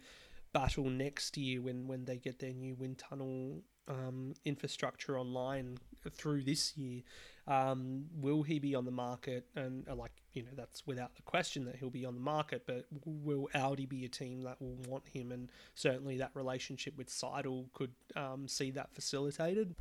battle 0.55 0.85
next 0.85 1.37
year 1.37 1.61
when 1.61 1.87
when 1.87 2.07
they 2.07 2.17
get 2.17 2.39
their 2.39 2.55
new 2.55 2.75
wind 2.75 2.97
tunnel 2.97 3.63
um, 3.87 4.33
infrastructure 4.47 5.19
online 5.19 5.77
through 6.11 6.43
this 6.43 6.75
year. 6.77 7.03
Um, 7.47 8.07
will 8.15 8.45
he 8.45 8.59
be 8.61 8.75
on 8.75 8.87
the 8.87 8.93
market? 8.93 9.47
And 9.57 9.87
uh, 9.87 9.95
like 9.95 10.13
you 10.33 10.43
know, 10.43 10.53
that's 10.57 10.87
without 10.87 11.17
the 11.17 11.23
question 11.23 11.67
that 11.67 11.77
he'll 11.77 11.91
be 11.91 12.07
on 12.07 12.15
the 12.15 12.21
market. 12.21 12.63
But 12.67 12.87
will 13.05 13.51
Audi 13.55 13.85
be 13.85 14.07
a 14.07 14.09
team 14.09 14.41
that 14.45 14.59
will 14.59 14.79
want 14.89 15.07
him? 15.07 15.33
And 15.33 15.51
certainly 15.75 16.17
that 16.17 16.31
relationship 16.33 16.97
with 16.97 17.11
Seidl 17.11 17.71
could 17.75 17.93
um, 18.17 18.49
see 18.49 18.71
that 18.71 18.95
facilitated. 18.95 19.75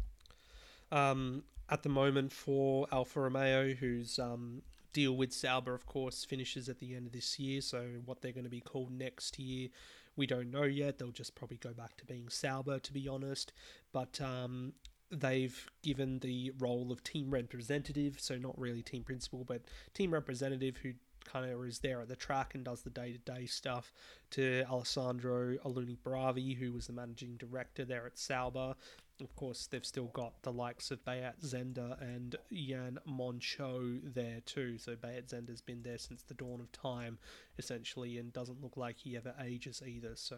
Um, 0.92 1.44
at 1.70 1.84
the 1.84 1.90
moment 1.90 2.34
for 2.34 2.86
Alfa 2.92 3.22
Romeo, 3.22 3.74
who's 3.74 4.20
um, 4.20 4.62
deal 4.94 5.16
with 5.16 5.34
Sauber, 5.34 5.74
of 5.74 5.86
course, 5.86 6.26
finishes 6.26 6.70
at 6.70 6.80
the 6.80 6.96
end 6.96 7.08
of 7.08 7.14
this 7.14 7.40
year. 7.40 7.62
So 7.62 7.86
what 8.06 8.22
they're 8.22 8.32
going 8.32 8.44
to 8.46 8.50
be 8.50 8.62
called 8.62 8.92
next 8.92 9.40
year, 9.40 9.70
we 10.16 10.28
don't 10.28 10.52
know 10.52 10.64
yet. 10.64 10.98
They'll 10.98 11.12
just 11.12 11.36
probably 11.36 11.58
go 11.58 11.74
back 11.74 11.98
to 11.98 12.06
being 12.06 12.30
Sauber, 12.30 12.80
to 12.80 12.94
be 12.94 13.08
honest. 13.08 13.54
But 13.94 14.20
um, 14.22 14.74
they've 15.12 15.70
given 15.84 16.20
the 16.20 16.52
role 16.60 16.92
of 16.92 17.04
team 17.04 17.32
representative, 17.32 18.20
so 18.20 18.38
not 18.38 18.58
really 18.58 18.82
team 18.82 19.04
principal, 19.04 19.44
but 19.44 19.62
team 19.94 20.14
representative 20.14 20.78
who 20.78 20.94
kind 21.26 21.50
of 21.50 21.66
is 21.66 21.80
there 21.80 22.02
at 22.02 22.08
the 22.08 22.16
track 22.16 22.56
and 22.56 22.64
does 22.64 22.82
the 22.82 22.90
day 22.90 23.14
to 23.14 23.18
day 23.20 23.46
stuff, 23.46 23.92
to 24.32 24.64
Alessandro 24.70 25.58
Alunni 25.66 25.98
Bravi, 26.04 26.58
who 26.58 26.72
was 26.72 26.88
the 26.88 26.94
managing 26.94 27.38
director 27.38 27.86
there 27.86 28.06
at 28.06 28.18
Sauber. 28.18 28.76
Of 29.20 29.36
course, 29.36 29.68
they've 29.68 29.86
still 29.86 30.08
got 30.14 30.42
the 30.42 30.52
likes 30.52 30.90
of 30.90 31.06
Beat 31.06 31.40
Zehnder 31.44 32.02
and 32.02 32.36
Jan 32.52 32.98
Monchaux 33.08 34.00
there 34.16 34.40
too. 34.46 34.80
So 34.80 34.96
Beat 34.96 35.28
Zehnder's 35.28 35.62
been 35.62 35.84
there 35.84 36.00
since 36.00 36.24
the 36.24 36.34
dawn 36.34 36.60
of 36.60 36.72
time, 36.72 37.20
essentially, 37.60 38.18
and 38.18 38.34
doesn't 38.34 38.64
look 38.64 38.78
like 38.78 38.98
he 38.98 39.16
ever 39.16 39.36
ages 39.44 39.84
either. 39.86 40.16
So 40.16 40.38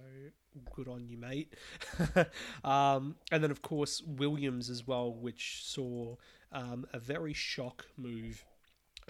good 0.76 0.89
on 0.89 1.08
you, 1.08 1.17
mate. 1.17 1.54
um, 2.65 3.15
and 3.32 3.41
then, 3.41 3.52
of 3.52 3.62
course, 3.62 4.02
Williams 4.06 4.69
as 4.69 4.86
well, 4.86 5.13
which 5.13 5.62
saw 5.63 6.15
um, 6.52 6.86
a 6.91 7.00
very 7.00 7.34
shock 7.34 7.86
move 7.96 8.43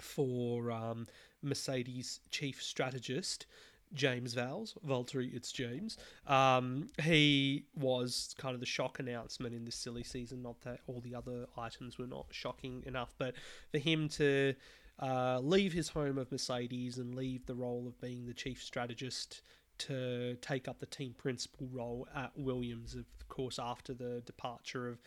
for 0.00 0.70
um, 0.70 1.06
Mercedes 1.44 2.20
chief 2.30 2.62
strategist 2.62 3.46
James 3.94 4.34
Vowles, 4.34 4.74
Valtteri, 4.86 5.34
it's 5.34 5.52
James. 5.52 5.96
Um, 6.26 6.88
he 7.02 7.64
was 7.76 8.34
kind 8.38 8.54
of 8.54 8.60
the 8.60 8.66
shock 8.66 8.98
announcement 8.98 9.54
in 9.54 9.64
this 9.64 9.76
silly 9.76 10.02
season. 10.02 10.42
Not 10.42 10.60
that 10.62 10.80
all 10.86 11.00
the 11.00 11.14
other 11.14 11.46
items 11.56 11.98
were 11.98 12.06
not 12.06 12.26
shocking 12.30 12.82
enough, 12.86 13.14
but 13.18 13.34
for 13.70 13.78
him 13.78 14.08
to 14.10 14.54
uh, 15.00 15.38
leave 15.40 15.72
his 15.72 15.88
home 15.88 16.18
of 16.18 16.30
Mercedes 16.30 16.98
and 16.98 17.14
leave 17.14 17.46
the 17.46 17.54
role 17.54 17.86
of 17.86 18.00
being 18.00 18.26
the 18.26 18.34
chief 18.34 18.62
strategist 18.62 19.42
to 19.76 20.36
take 20.40 20.68
up 20.68 20.78
the 20.78 20.86
team 20.86 21.14
principal 21.16 21.68
role 21.72 22.06
at 22.14 22.30
Williams, 22.36 22.94
of 22.94 23.06
course, 23.28 23.58
after 23.58 23.92
the 23.92 24.22
departure 24.24 24.88
of 24.88 24.98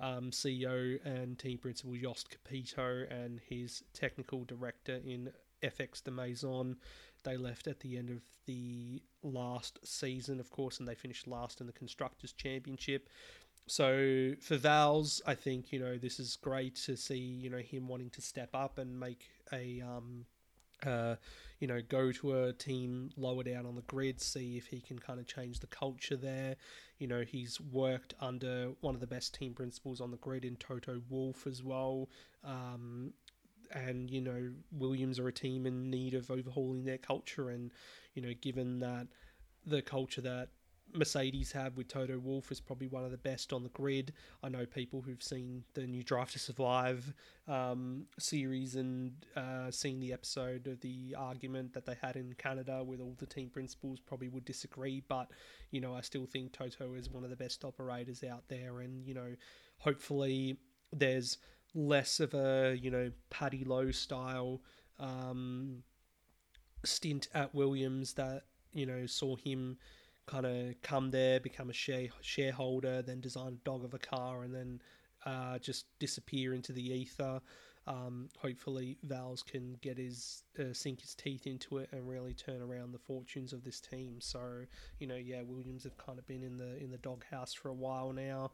um, 0.00 0.30
CEO 0.30 0.98
and 1.04 1.38
team 1.38 1.58
principal 1.58 1.94
Jost 1.94 2.30
Capito 2.30 3.04
and 3.10 3.40
his 3.48 3.82
technical 3.94 4.44
director 4.44 5.00
in 5.04 5.30
FX 5.62 6.02
Demaison. 6.02 6.76
They 7.24 7.36
left 7.36 7.66
at 7.66 7.80
the 7.80 7.96
end 7.96 8.10
of 8.10 8.22
the 8.46 9.02
last 9.22 9.78
season, 9.84 10.40
of 10.40 10.50
course, 10.50 10.78
and 10.78 10.88
they 10.88 10.94
finished 10.94 11.26
last 11.26 11.60
in 11.60 11.66
the 11.66 11.72
Constructors' 11.72 12.32
Championship. 12.32 13.08
So 13.66 14.34
for 14.40 14.56
Vowles, 14.56 15.20
I 15.26 15.34
think 15.34 15.72
you 15.72 15.78
know 15.78 15.98
this 15.98 16.18
is 16.18 16.36
great 16.36 16.76
to 16.86 16.96
see 16.96 17.18
you 17.18 17.50
know 17.50 17.58
him 17.58 17.88
wanting 17.88 18.10
to 18.10 18.22
step 18.22 18.50
up 18.54 18.78
and 18.78 18.98
make 18.98 19.28
a 19.52 19.82
um, 19.82 20.24
uh, 20.86 21.16
you 21.58 21.66
know, 21.66 21.80
go 21.88 22.12
to 22.12 22.44
a 22.44 22.52
team 22.52 23.10
lower 23.16 23.42
down 23.42 23.66
on 23.66 23.74
the 23.74 23.82
grid, 23.82 24.20
see 24.20 24.56
if 24.56 24.66
he 24.66 24.80
can 24.80 24.98
kind 24.98 25.18
of 25.18 25.26
change 25.26 25.60
the 25.60 25.66
culture 25.66 26.16
there. 26.16 26.56
You 26.98 27.08
know, 27.08 27.22
he's 27.22 27.60
worked 27.60 28.14
under 28.20 28.72
one 28.80 28.94
of 28.94 29.00
the 29.00 29.06
best 29.06 29.34
team 29.34 29.54
principals 29.54 30.00
on 30.00 30.10
the 30.10 30.16
grid 30.18 30.44
in 30.44 30.56
Toto 30.56 31.00
Wolff 31.08 31.46
as 31.46 31.62
well. 31.62 32.08
Um, 32.44 33.12
and, 33.72 34.10
you 34.10 34.20
know, 34.20 34.50
Williams 34.72 35.18
are 35.18 35.28
a 35.28 35.32
team 35.32 35.66
in 35.66 35.90
need 35.90 36.14
of 36.14 36.30
overhauling 36.30 36.84
their 36.84 36.98
culture. 36.98 37.50
And, 37.50 37.72
you 38.14 38.22
know, 38.22 38.32
given 38.40 38.78
that 38.80 39.08
the 39.66 39.82
culture 39.82 40.20
that 40.22 40.48
Mercedes 40.94 41.52
have 41.52 41.76
with 41.76 41.88
Toto 41.88 42.18
Wolff 42.18 42.50
is 42.50 42.60
probably 42.60 42.88
one 42.88 43.04
of 43.04 43.10
the 43.10 43.18
best 43.18 43.52
on 43.52 43.62
the 43.62 43.68
grid. 43.70 44.12
I 44.42 44.48
know 44.48 44.64
people 44.64 45.02
who've 45.02 45.22
seen 45.22 45.64
the 45.74 45.86
new 45.86 46.02
Drive 46.02 46.30
to 46.32 46.38
Survive 46.38 47.12
um, 47.46 48.06
series 48.18 48.76
and 48.76 49.12
uh, 49.36 49.70
seen 49.70 50.00
the 50.00 50.12
episode 50.12 50.66
of 50.66 50.80
the 50.80 51.14
argument 51.16 51.72
that 51.74 51.84
they 51.84 51.96
had 52.00 52.16
in 52.16 52.34
Canada 52.38 52.82
with 52.82 53.00
all 53.00 53.14
the 53.18 53.26
team 53.26 53.50
principals 53.50 54.00
probably 54.00 54.28
would 54.28 54.44
disagree, 54.44 55.02
but 55.08 55.30
you 55.70 55.80
know 55.80 55.94
I 55.94 56.00
still 56.00 56.26
think 56.26 56.52
Toto 56.52 56.94
is 56.94 57.10
one 57.10 57.24
of 57.24 57.30
the 57.30 57.36
best 57.36 57.64
operators 57.64 58.24
out 58.24 58.44
there, 58.48 58.80
and 58.80 59.06
you 59.06 59.14
know 59.14 59.34
hopefully 59.78 60.56
there's 60.92 61.38
less 61.74 62.20
of 62.20 62.34
a 62.34 62.76
you 62.80 62.90
know 62.90 63.10
Paddy 63.30 63.64
Lowe 63.64 63.90
style 63.90 64.60
um, 64.98 65.82
stint 66.84 67.28
at 67.34 67.54
Williams 67.54 68.14
that 68.14 68.44
you 68.72 68.86
know 68.86 69.06
saw 69.06 69.36
him 69.36 69.78
kind 70.26 70.46
of 70.46 70.74
come 70.82 71.10
there, 71.10 71.40
become 71.40 71.70
a 71.70 71.72
share 71.72 72.08
shareholder, 72.20 73.02
then 73.02 73.20
design 73.20 73.54
a 73.54 73.64
dog 73.68 73.84
of 73.84 73.94
a 73.94 73.98
car, 73.98 74.42
and 74.42 74.54
then 74.54 74.80
uh, 75.26 75.58
just 75.58 75.86
disappear 75.98 76.54
into 76.54 76.72
the 76.72 76.92
ether. 76.92 77.40
Um, 77.86 78.28
hopefully, 78.38 78.98
Vowles 79.06 79.42
can 79.42 79.78
get 79.80 79.96
his 79.96 80.42
uh, 80.60 80.74
sink 80.74 81.00
his 81.00 81.14
teeth 81.14 81.46
into 81.46 81.78
it 81.78 81.88
and 81.92 82.06
really 82.06 82.34
turn 82.34 82.60
around 82.60 82.92
the 82.92 82.98
fortunes 82.98 83.54
of 83.54 83.64
this 83.64 83.80
team. 83.80 84.16
So, 84.20 84.66
you 84.98 85.06
know, 85.06 85.16
yeah, 85.16 85.40
Williams 85.40 85.84
have 85.84 85.96
kind 85.96 86.18
of 86.18 86.26
been 86.26 86.42
in 86.42 86.58
the 86.58 86.76
in 86.76 86.90
the 86.90 86.98
doghouse 86.98 87.54
for 87.54 87.70
a 87.70 87.74
while 87.74 88.12
now. 88.12 88.50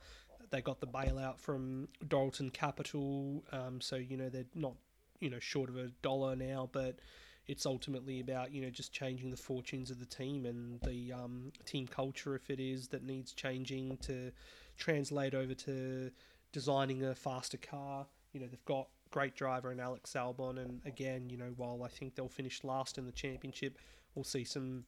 They 0.54 0.62
got 0.62 0.78
the 0.78 0.86
bailout 0.86 1.40
from 1.40 1.88
Dorilton 2.06 2.52
Capital, 2.52 3.42
um, 3.50 3.80
so 3.80 3.96
you 3.96 4.16
know 4.16 4.28
they're 4.28 4.44
not 4.54 4.74
you 5.18 5.28
know 5.28 5.40
short 5.40 5.68
of 5.68 5.76
a 5.76 5.88
dollar 6.00 6.36
now, 6.36 6.68
but 6.70 7.00
it's 7.48 7.66
ultimately 7.66 8.20
about 8.20 8.52
you 8.52 8.62
know 8.62 8.70
just 8.70 8.92
changing 8.92 9.30
the 9.30 9.36
fortunes 9.36 9.90
of 9.90 9.98
the 9.98 10.06
team 10.06 10.46
and 10.46 10.80
the 10.82 11.12
um, 11.12 11.50
team 11.64 11.88
culture 11.88 12.36
if 12.36 12.50
it 12.50 12.60
is 12.60 12.86
that 12.86 13.02
needs 13.02 13.32
changing 13.32 13.96
to 13.96 14.30
translate 14.76 15.34
over 15.34 15.54
to 15.54 16.12
designing 16.52 17.02
a 17.02 17.16
faster 17.16 17.56
car. 17.56 18.06
You 18.32 18.38
know 18.38 18.46
they've 18.46 18.64
got 18.64 18.86
great 19.10 19.34
driver 19.34 19.72
in 19.72 19.80
Alex 19.80 20.12
Albon, 20.12 20.58
and 20.58 20.80
again, 20.86 21.30
you 21.30 21.36
know 21.36 21.52
while 21.56 21.82
I 21.82 21.88
think 21.88 22.14
they'll 22.14 22.28
finish 22.28 22.62
last 22.62 22.96
in 22.96 23.06
the 23.06 23.12
championship, 23.12 23.76
we'll 24.14 24.22
see 24.22 24.44
some 24.44 24.84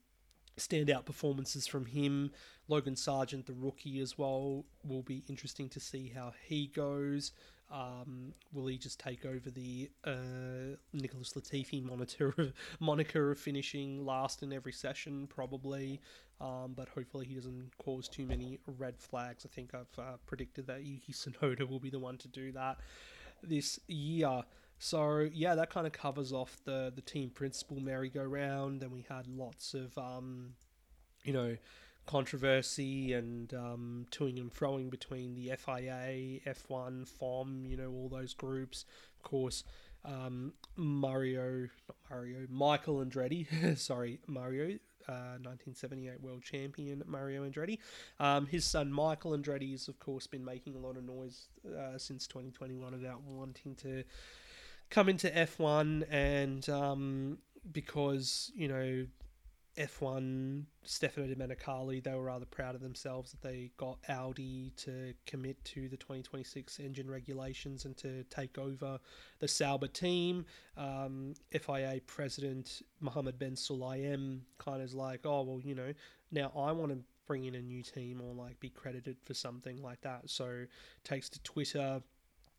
standout 0.59 1.05
performances 1.05 1.67
from 1.67 1.87
him. 1.87 2.31
Logan 2.69 2.97
Sargent, 2.97 3.47
the 3.47 3.53
rookie, 3.53 4.01
as 4.01 4.19
well, 4.19 4.65
will 4.85 5.03
be 5.03 5.23
interesting 5.29 5.69
to 5.71 5.81
see 5.81 6.13
how 6.15 6.33
he 6.47 6.69
goes. 6.69 7.33
Um, 7.71 8.33
will 8.53 8.67
he 8.67 8.79
just 8.79 9.01
take 9.01 9.25
over 9.25 9.51
the 9.51 9.91
uh, 10.05 10.77
Nicholas 10.93 11.33
Latifi 11.33 11.83
monitor 11.83 12.33
moniker 12.81 13.33
of 13.33 13.39
finishing 13.39 14.05
last 14.05 14.43
in 14.43 14.53
every 14.53 14.73
session? 14.73 15.27
Probably, 15.27 16.01
um, 16.41 16.75
but 16.77 16.89
hopefully 16.89 17.27
he 17.27 17.35
doesn't 17.35 17.71
cause 17.79 18.09
too 18.09 18.25
many 18.25 18.61
red 18.79 18.99
flags. 18.99 19.45
I 19.45 19.53
think 19.53 19.75
I've 19.75 19.99
uh, 19.99 20.17
predicted 20.27 20.67
that 20.69 20.85
Yuki 20.85 21.13
Tsunoda 21.13 21.69
will 21.69 21.81
be 21.81 21.91
the 21.91 21.99
one 21.99 22.19
to 22.19 22.29
do 22.29 22.53
that 22.53 22.79
this 23.43 23.81
year. 23.89 24.45
So 24.79 25.29
yeah, 25.33 25.55
that 25.55 25.71
kind 25.71 25.87
of 25.87 25.93
covers 25.93 26.33
off 26.33 26.59
the 26.65 26.93
the 26.95 27.03
team 27.03 27.31
principal 27.31 27.81
merry-go-round. 27.81 28.81
Then 28.81 28.91
we 28.91 29.05
had 29.09 29.27
lots 29.27 29.75
of 29.75 29.97
um, 29.97 30.55
you 31.25 31.33
know 31.33 31.57
controversy 32.07 33.13
and 33.13 33.53
um, 33.53 34.07
toing 34.11 34.39
and 34.39 34.53
froing 34.53 34.91
between 34.91 35.35
the 35.35 35.53
FIA, 35.57 36.41
F1, 36.47 37.09
FOM, 37.09 37.67
you 37.67 37.77
know, 37.77 37.91
all 37.91 38.09
those 38.09 38.33
groups. 38.33 38.85
Of 39.17 39.29
course, 39.29 39.65
um, 40.05 40.53
Mario, 40.77 41.69
not 41.89 41.97
Mario, 42.09 42.47
Michael 42.49 43.05
Andretti, 43.05 43.77
sorry, 43.79 44.21
Mario, 44.29 44.79
uh, 45.09 45.39
1978 45.43 46.21
world 46.21 46.43
champion 46.43 47.03
Mario 47.07 47.49
Andretti. 47.49 47.79
Um, 48.21 48.47
his 48.47 48.65
son 48.65 48.93
Michael 48.93 49.33
Andretti 49.33 49.73
has, 49.73 49.89
of 49.89 49.99
course, 49.99 50.27
been 50.27 50.45
making 50.45 50.77
a 50.77 50.79
lot 50.79 50.97
of 50.97 51.05
noise 51.05 51.49
uh, 51.67 51.99
since 51.99 52.27
2021 52.27 52.95
about 52.95 53.23
wanting 53.23 53.75
to 53.77 54.05
come 54.91 55.09
into 55.09 55.29
F1 55.29 56.07
and 56.11 56.69
um, 56.69 57.39
because, 57.73 58.53
you 58.55 58.69
know, 58.69 59.07
F1, 59.77 60.65
Stefano 60.85 61.27
Domenicali, 61.27 62.03
they 62.03 62.15
were 62.15 62.23
rather 62.23 62.47
proud 62.47 62.75
of 62.75 62.81
themselves 62.81 63.33
that 63.33 63.43
they 63.43 63.71
got 63.77 63.99
Audi 64.09 64.73
to 64.77 65.13
commit 65.27 65.63
to 65.65 65.89
the 65.89 65.97
2026 65.99 66.81
engine 66.81 67.11
regulations 67.11 67.85
and 67.85 67.97
to 67.99 68.25
take 68.25 68.57
over 68.57 68.99
the 69.39 69.49
Sauber 69.49 69.89
team. 69.89 70.47
Um, 70.79 71.35
FIA 71.51 72.01
president 72.07 72.83
Mohammed 73.01 73.39
Ben 73.39 73.53
Sulayem 73.53 74.41
kind 74.59 74.81
of 74.81 74.87
is 74.87 74.95
like, 74.95 75.27
oh, 75.27 75.43
well, 75.43 75.61
you 75.61 75.75
know, 75.75 75.93
now 76.33 76.51
I 76.57 76.73
want 76.73 76.93
to 76.93 76.99
bring 77.27 77.45
in 77.45 77.57
a 77.57 77.63
new 77.63 77.83
team 77.83 78.23
or 78.23 78.33
like 78.33 78.59
be 78.61 78.71
credited 78.71 79.17
for 79.25 79.35
something 79.35 79.83
like 79.83 80.01
that. 80.03 80.31
So 80.31 80.65
takes 81.05 81.29
to 81.31 81.43
Twitter 81.43 82.01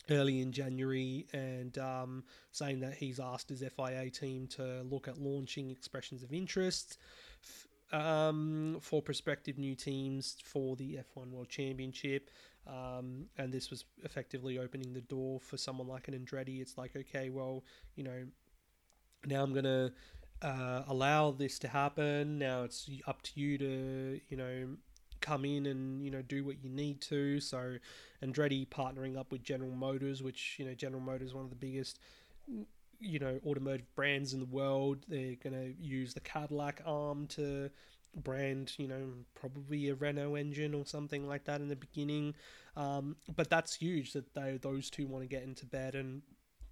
early 0.09 0.41
in 0.41 0.51
January 0.51 1.27
and 1.33 1.77
um, 1.77 2.23
saying 2.51 2.79
that 2.79 2.95
he's 2.95 3.19
asked 3.19 3.49
his 3.49 3.63
FIA 3.75 4.09
team 4.09 4.47
to 4.47 4.83
look 4.83 5.07
at 5.07 5.17
launching 5.19 5.69
expressions 5.69 6.23
of 6.23 6.33
interest 6.33 6.97
um, 7.91 8.77
for 8.81 9.01
prospective 9.01 9.57
new 9.57 9.75
teams 9.75 10.37
for 10.43 10.75
the 10.75 10.99
F1 11.15 11.31
World 11.31 11.49
Championship. 11.49 12.29
Um, 12.67 13.27
and 13.37 13.51
this 13.51 13.69
was 13.69 13.85
effectively 14.03 14.59
opening 14.59 14.93
the 14.93 15.01
door 15.01 15.39
for 15.39 15.57
someone 15.57 15.87
like 15.87 16.07
an 16.07 16.13
Andretti. 16.13 16.61
It's 16.61 16.77
like, 16.77 16.95
okay, 16.95 17.29
well, 17.29 17.63
you 17.95 18.03
know, 18.03 18.25
now 19.25 19.41
I'm 19.41 19.53
going 19.53 19.63
to 19.63 19.91
uh, 20.41 20.83
allow 20.87 21.31
this 21.31 21.59
to 21.59 21.67
happen. 21.67 22.37
Now 22.37 22.63
it's 22.63 22.89
up 23.07 23.21
to 23.23 23.31
you 23.39 23.57
to, 23.57 24.19
you 24.29 24.37
know, 24.37 24.67
come 25.27 25.43
in 25.45 25.65
and 25.65 26.03
you 26.03 26.09
know 26.09 26.21
do 26.21 26.43
what 26.43 26.63
you 26.63 26.69
need 26.69 27.01
to. 27.01 27.39
So 27.39 27.77
Andretti 28.23 28.67
partnering 28.67 29.17
up 29.17 29.31
with 29.31 29.43
General 29.43 29.71
Motors, 29.71 30.23
which 30.23 30.55
you 30.57 30.65
know 30.65 30.73
General 30.73 31.01
Motors 31.01 31.33
one 31.33 31.43
of 31.43 31.49
the 31.49 31.55
biggest 31.55 31.99
you 32.99 33.19
know 33.19 33.39
automotive 33.45 33.93
brands 33.95 34.33
in 34.33 34.39
the 34.39 34.45
world. 34.45 34.99
They're 35.07 35.35
going 35.35 35.53
to 35.53 35.73
use 35.81 36.13
the 36.13 36.21
Cadillac 36.21 36.81
arm 36.85 37.27
to 37.27 37.69
brand 38.15 38.73
you 38.77 38.87
know 38.87 39.09
probably 39.35 39.89
a 39.89 39.95
Renault 39.95 40.35
engine 40.35 40.73
or 40.73 40.85
something 40.85 41.27
like 41.27 41.43
that 41.45 41.61
in 41.61 41.67
the 41.67 41.75
beginning. 41.75 42.33
Um, 42.75 43.17
but 43.35 43.49
that's 43.49 43.75
huge 43.75 44.13
that 44.13 44.33
they 44.33 44.57
those 44.61 44.89
two 44.89 45.07
want 45.07 45.23
to 45.23 45.27
get 45.27 45.43
into 45.43 45.65
bed 45.65 45.95
and 45.95 46.21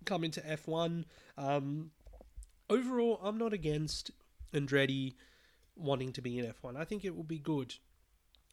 come 0.06 0.24
into 0.24 0.40
F1. 0.42 1.04
Um, 1.38 1.92
overall, 2.70 3.20
I'm 3.24 3.38
not 3.38 3.54
against 3.54 4.12
Andretti 4.54 5.16
wanting 5.76 6.14
to 6.14 6.22
be 6.22 6.40
in 6.40 6.46
F1. 6.46 6.78
I 6.78 6.86
think 6.86 7.04
it 7.04 7.16
will 7.16 7.24
be 7.24 7.40
good 7.40 7.76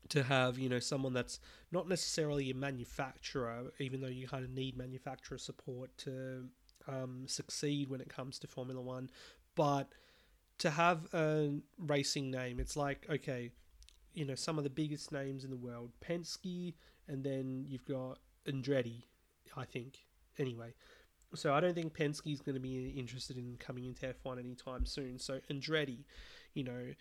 to 0.08 0.22
have 0.22 0.58
you 0.58 0.68
know 0.68 0.78
someone 0.78 1.12
that's 1.12 1.40
not 1.70 1.88
necessarily 1.88 2.50
a 2.50 2.54
manufacturer, 2.54 3.72
even 3.78 4.00
though 4.00 4.08
you 4.08 4.26
kind 4.26 4.44
of 4.44 4.50
need 4.50 4.76
manufacturer 4.76 5.38
support 5.38 5.96
to 5.98 6.44
um, 6.88 7.24
succeed 7.26 7.88
when 7.88 8.00
it 8.00 8.08
comes 8.08 8.38
to 8.40 8.46
Formula 8.46 8.80
One, 8.80 9.10
but 9.54 9.88
to 10.58 10.70
have 10.70 11.06
a 11.14 11.50
racing 11.78 12.30
name, 12.30 12.60
it's 12.60 12.76
like 12.76 13.06
okay, 13.10 13.50
you 14.14 14.24
know 14.24 14.34
some 14.34 14.58
of 14.58 14.64
the 14.64 14.70
biggest 14.70 15.12
names 15.12 15.44
in 15.44 15.50
the 15.50 15.56
world, 15.56 15.90
Penske, 16.06 16.74
and 17.08 17.24
then 17.24 17.64
you've 17.68 17.84
got 17.84 18.18
Andretti, 18.46 19.02
I 19.56 19.64
think. 19.64 19.98
Anyway, 20.38 20.74
so 21.34 21.52
I 21.52 21.60
don't 21.60 21.74
think 21.74 21.94
Penske's 21.94 22.40
going 22.40 22.54
to 22.54 22.60
be 22.60 22.88
interested 22.90 23.36
in 23.36 23.56
coming 23.58 23.84
into 23.84 24.06
F1 24.06 24.38
anytime 24.38 24.86
soon. 24.86 25.18
So 25.18 25.40
Andretti, 25.50 26.04
you 26.54 26.64
know, 26.64 26.92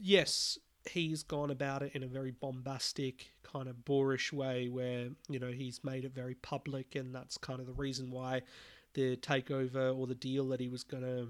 yes, 0.00 0.58
he's 0.86 1.22
gone 1.22 1.50
about 1.50 1.82
it 1.82 1.92
in 1.94 2.02
a 2.02 2.06
very 2.06 2.30
bombastic, 2.30 3.32
kind 3.42 3.68
of 3.68 3.84
boorish 3.84 4.32
way 4.32 4.68
where, 4.68 5.08
you 5.28 5.38
know, 5.38 5.50
he's 5.50 5.82
made 5.84 6.04
it 6.04 6.14
very 6.14 6.34
public, 6.34 6.94
and 6.94 7.14
that's 7.14 7.36
kind 7.38 7.60
of 7.60 7.66
the 7.66 7.72
reason 7.72 8.10
why 8.10 8.42
the 8.94 9.16
takeover 9.16 9.96
or 9.96 10.06
the 10.06 10.14
deal 10.14 10.48
that 10.48 10.60
he 10.60 10.68
was 10.68 10.82
going 10.82 11.02
to 11.02 11.28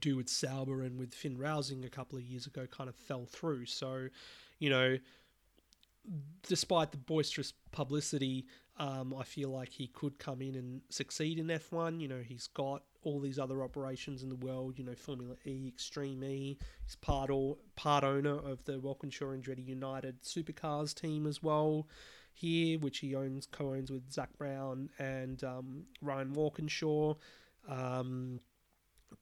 do 0.00 0.16
with 0.16 0.28
Sauber 0.28 0.82
and 0.82 0.98
with 0.98 1.12
Finn 1.12 1.36
Rausing 1.36 1.84
a 1.84 1.88
couple 1.88 2.16
of 2.16 2.24
years 2.24 2.46
ago 2.46 2.66
kind 2.66 2.88
of 2.88 2.94
fell 2.94 3.26
through. 3.26 3.66
So, 3.66 4.08
you 4.58 4.70
know, 4.70 4.98
despite 6.46 6.92
the 6.92 6.96
boisterous 6.96 7.52
publicity, 7.72 8.46
um, 8.80 9.14
I 9.16 9.24
feel 9.24 9.50
like 9.50 9.68
he 9.68 9.88
could 9.88 10.18
come 10.18 10.40
in 10.40 10.54
and 10.54 10.80
succeed 10.88 11.38
in 11.38 11.48
F1. 11.48 12.00
You 12.00 12.08
know, 12.08 12.22
he's 12.26 12.46
got 12.46 12.82
all 13.02 13.20
these 13.20 13.38
other 13.38 13.62
operations 13.62 14.22
in 14.22 14.30
the 14.30 14.36
world. 14.36 14.78
You 14.78 14.84
know, 14.84 14.94
Formula 14.94 15.34
E, 15.44 15.68
Extreme 15.68 16.24
E. 16.24 16.56
He's 16.86 16.96
part 16.96 17.28
or 17.28 17.58
part 17.76 18.04
owner 18.04 18.38
of 18.38 18.64
the 18.64 18.80
Walkinshaw 18.80 19.36
Andretti 19.36 19.66
United 19.66 20.22
Supercars 20.22 20.94
team 20.94 21.26
as 21.26 21.42
well. 21.42 21.88
Here, 22.32 22.78
which 22.78 23.00
he 23.00 23.14
owns, 23.14 23.44
co-owns 23.44 23.90
with 23.90 24.10
Zak 24.10 24.30
Brown 24.38 24.88
and 24.98 25.44
um, 25.44 25.82
Ryan 26.00 26.32
Walkinshaw. 26.32 27.16
Um, 27.68 28.40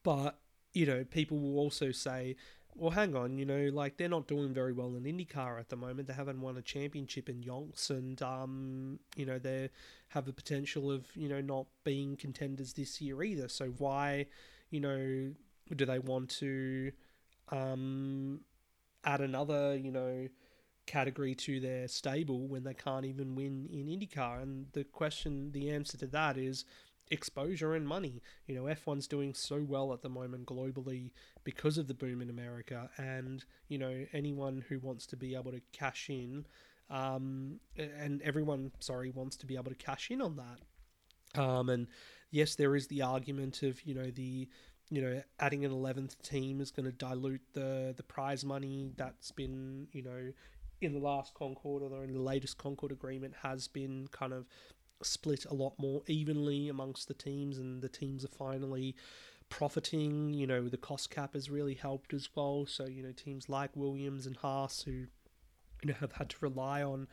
but 0.04 0.38
you 0.72 0.86
know, 0.86 1.02
people 1.02 1.40
will 1.40 1.58
also 1.58 1.90
say 1.90 2.36
well, 2.78 2.90
hang 2.90 3.16
on, 3.16 3.36
you 3.38 3.44
know, 3.44 3.70
like 3.72 3.96
they're 3.96 4.08
not 4.08 4.28
doing 4.28 4.54
very 4.54 4.72
well 4.72 4.94
in 4.94 5.02
IndyCar 5.02 5.58
at 5.58 5.68
the 5.68 5.76
moment. 5.76 6.06
They 6.06 6.14
haven't 6.14 6.40
won 6.40 6.56
a 6.56 6.62
championship 6.62 7.28
in 7.28 7.42
Yonks, 7.42 7.90
and 7.90 8.20
um, 8.22 9.00
you 9.16 9.26
know 9.26 9.38
they 9.38 9.70
have 10.08 10.24
the 10.26 10.32
potential 10.32 10.90
of 10.90 11.04
you 11.16 11.28
know 11.28 11.40
not 11.40 11.66
being 11.84 12.16
contenders 12.16 12.72
this 12.72 13.00
year 13.00 13.22
either. 13.22 13.48
So 13.48 13.66
why, 13.78 14.26
you 14.70 14.80
know, 14.80 15.32
do 15.74 15.84
they 15.84 15.98
want 15.98 16.30
to 16.38 16.92
um, 17.50 18.40
add 19.04 19.20
another, 19.20 19.76
you 19.76 19.90
know, 19.90 20.28
category 20.86 21.34
to 21.34 21.60
their 21.60 21.88
stable 21.88 22.46
when 22.46 22.62
they 22.62 22.74
can't 22.74 23.04
even 23.04 23.34
win 23.34 23.68
in 23.72 23.86
IndyCar? 23.86 24.40
And 24.40 24.66
the 24.72 24.84
question, 24.84 25.50
the 25.50 25.70
answer 25.70 25.98
to 25.98 26.06
that 26.08 26.36
is 26.36 26.64
exposure 27.10 27.74
and 27.74 27.86
money. 27.86 28.22
You 28.46 28.54
know, 28.54 28.62
F1's 28.64 29.06
doing 29.06 29.34
so 29.34 29.64
well 29.66 29.92
at 29.92 30.02
the 30.02 30.08
moment 30.08 30.46
globally 30.46 31.10
because 31.44 31.78
of 31.78 31.88
the 31.88 31.94
boom 31.94 32.20
in 32.20 32.30
America, 32.30 32.90
and 32.96 33.44
you 33.68 33.78
know, 33.78 34.06
anyone 34.12 34.64
who 34.68 34.78
wants 34.80 35.06
to 35.06 35.16
be 35.16 35.34
able 35.34 35.52
to 35.52 35.60
cash 35.72 36.10
in, 36.10 36.46
um, 36.90 37.60
and 37.76 38.22
everyone, 38.22 38.72
sorry, 38.80 39.10
wants 39.10 39.36
to 39.38 39.46
be 39.46 39.56
able 39.56 39.70
to 39.70 39.76
cash 39.76 40.10
in 40.10 40.20
on 40.20 40.36
that. 40.36 41.40
Um, 41.40 41.68
and 41.68 41.86
yes, 42.30 42.54
there 42.54 42.74
is 42.76 42.86
the 42.86 43.02
argument 43.02 43.62
of 43.62 43.82
you 43.82 43.94
know 43.94 44.10
the 44.10 44.48
you 44.90 45.02
know 45.02 45.22
adding 45.38 45.64
an 45.64 45.70
11th 45.70 46.20
team 46.22 46.60
is 46.60 46.70
going 46.70 46.86
to 46.86 46.92
dilute 46.92 47.42
the 47.52 47.92
the 47.96 48.02
prize 48.02 48.44
money 48.44 48.92
that's 48.96 49.30
been 49.32 49.86
you 49.92 50.02
know 50.02 50.32
in 50.80 50.92
the 50.92 50.98
last 50.98 51.34
Concord 51.34 51.82
or 51.82 52.04
in 52.04 52.12
the 52.12 52.20
latest 52.20 52.58
Concord 52.58 52.92
agreement 52.92 53.34
has 53.42 53.68
been 53.68 54.08
kind 54.12 54.32
of 54.32 54.46
split 55.02 55.44
a 55.46 55.54
lot 55.54 55.74
more 55.78 56.02
evenly 56.06 56.68
amongst 56.68 57.08
the 57.08 57.14
teams, 57.14 57.58
and 57.58 57.82
the 57.82 57.88
teams 57.88 58.24
are 58.24 58.28
finally 58.28 58.94
profiting. 59.48 60.34
You 60.34 60.46
know, 60.46 60.68
the 60.68 60.76
cost 60.76 61.10
cap 61.10 61.34
has 61.34 61.50
really 61.50 61.74
helped 61.74 62.12
as 62.12 62.28
well. 62.34 62.66
So, 62.66 62.86
you 62.86 63.02
know, 63.02 63.12
teams 63.12 63.48
like 63.48 63.70
Williams 63.74 64.26
and 64.26 64.36
Haas, 64.36 64.82
who, 64.82 64.92
you 64.92 65.86
know, 65.86 65.94
have 66.00 66.12
had 66.12 66.30
to 66.30 66.36
rely 66.40 66.82
on 66.82 67.08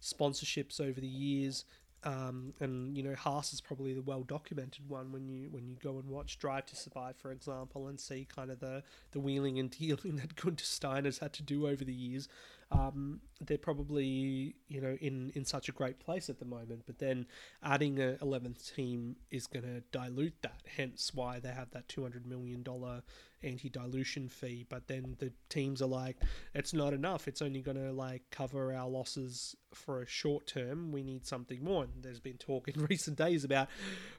sponsorships 0.00 0.80
over 0.80 1.00
the 1.00 1.06
years. 1.08 1.64
Um, 2.04 2.54
and 2.60 2.96
you 2.96 3.02
know 3.02 3.16
Haas 3.16 3.52
is 3.52 3.60
probably 3.60 3.92
the 3.92 4.02
well 4.02 4.22
documented 4.22 4.88
one 4.88 5.10
when 5.10 5.28
you 5.28 5.48
when 5.50 5.66
you 5.66 5.76
go 5.82 5.98
and 5.98 6.08
watch 6.08 6.38
Drive 6.38 6.64
to 6.66 6.76
Survive, 6.76 7.16
for 7.16 7.32
example, 7.32 7.88
and 7.88 7.98
see 7.98 8.24
kind 8.32 8.52
of 8.52 8.60
the 8.60 8.84
the 9.10 9.18
wheeling 9.18 9.58
and 9.58 9.68
dealing 9.78 10.14
that 10.16 10.36
Gunther 10.36 10.64
Steiner's 10.64 11.18
had 11.18 11.32
to 11.34 11.42
do 11.42 11.66
over 11.66 11.84
the 11.84 11.92
years 11.92 12.28
um, 12.70 13.20
they're 13.40 13.56
probably 13.56 14.56
you 14.68 14.80
know 14.80 14.96
in 15.00 15.30
in 15.34 15.44
such 15.44 15.68
a 15.68 15.72
great 15.72 15.98
place 15.98 16.28
at 16.28 16.38
the 16.38 16.44
moment. 16.44 16.82
But 16.86 16.98
then 16.98 17.26
adding 17.62 17.98
a 18.00 18.16
11th 18.20 18.74
team 18.74 19.16
is 19.30 19.46
going 19.46 19.64
to 19.64 19.80
dilute 19.92 20.34
that. 20.42 20.62
Hence 20.76 21.12
why 21.14 21.40
they 21.40 21.50
have 21.50 21.70
that 21.70 21.88
200 21.88 22.26
million 22.26 22.62
dollar 22.62 23.02
anti-dilution 23.42 24.28
fee. 24.28 24.66
But 24.68 24.88
then 24.88 25.16
the 25.18 25.32
teams 25.48 25.80
are 25.80 25.86
like, 25.86 26.16
it's 26.54 26.72
not 26.72 26.92
enough. 26.92 27.28
It's 27.28 27.42
only 27.42 27.60
going 27.60 27.76
to 27.76 27.92
like 27.92 28.22
cover 28.30 28.72
our 28.74 28.88
losses 28.88 29.56
for 29.72 30.02
a 30.02 30.06
short 30.06 30.46
term. 30.46 30.92
We 30.92 31.02
need 31.02 31.26
something 31.26 31.62
more. 31.62 31.84
And 31.84 32.02
there's 32.02 32.20
been 32.20 32.38
talk 32.38 32.68
in 32.68 32.84
recent 32.90 33.16
days 33.16 33.44
about 33.44 33.68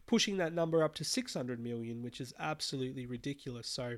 pushing 0.07 0.37
that 0.37 0.53
number 0.53 0.83
up 0.83 0.95
to 0.95 1.03
600 1.03 1.59
million, 1.59 2.01
which 2.01 2.21
is 2.21 2.33
absolutely 2.39 3.05
ridiculous. 3.05 3.67
So 3.67 3.97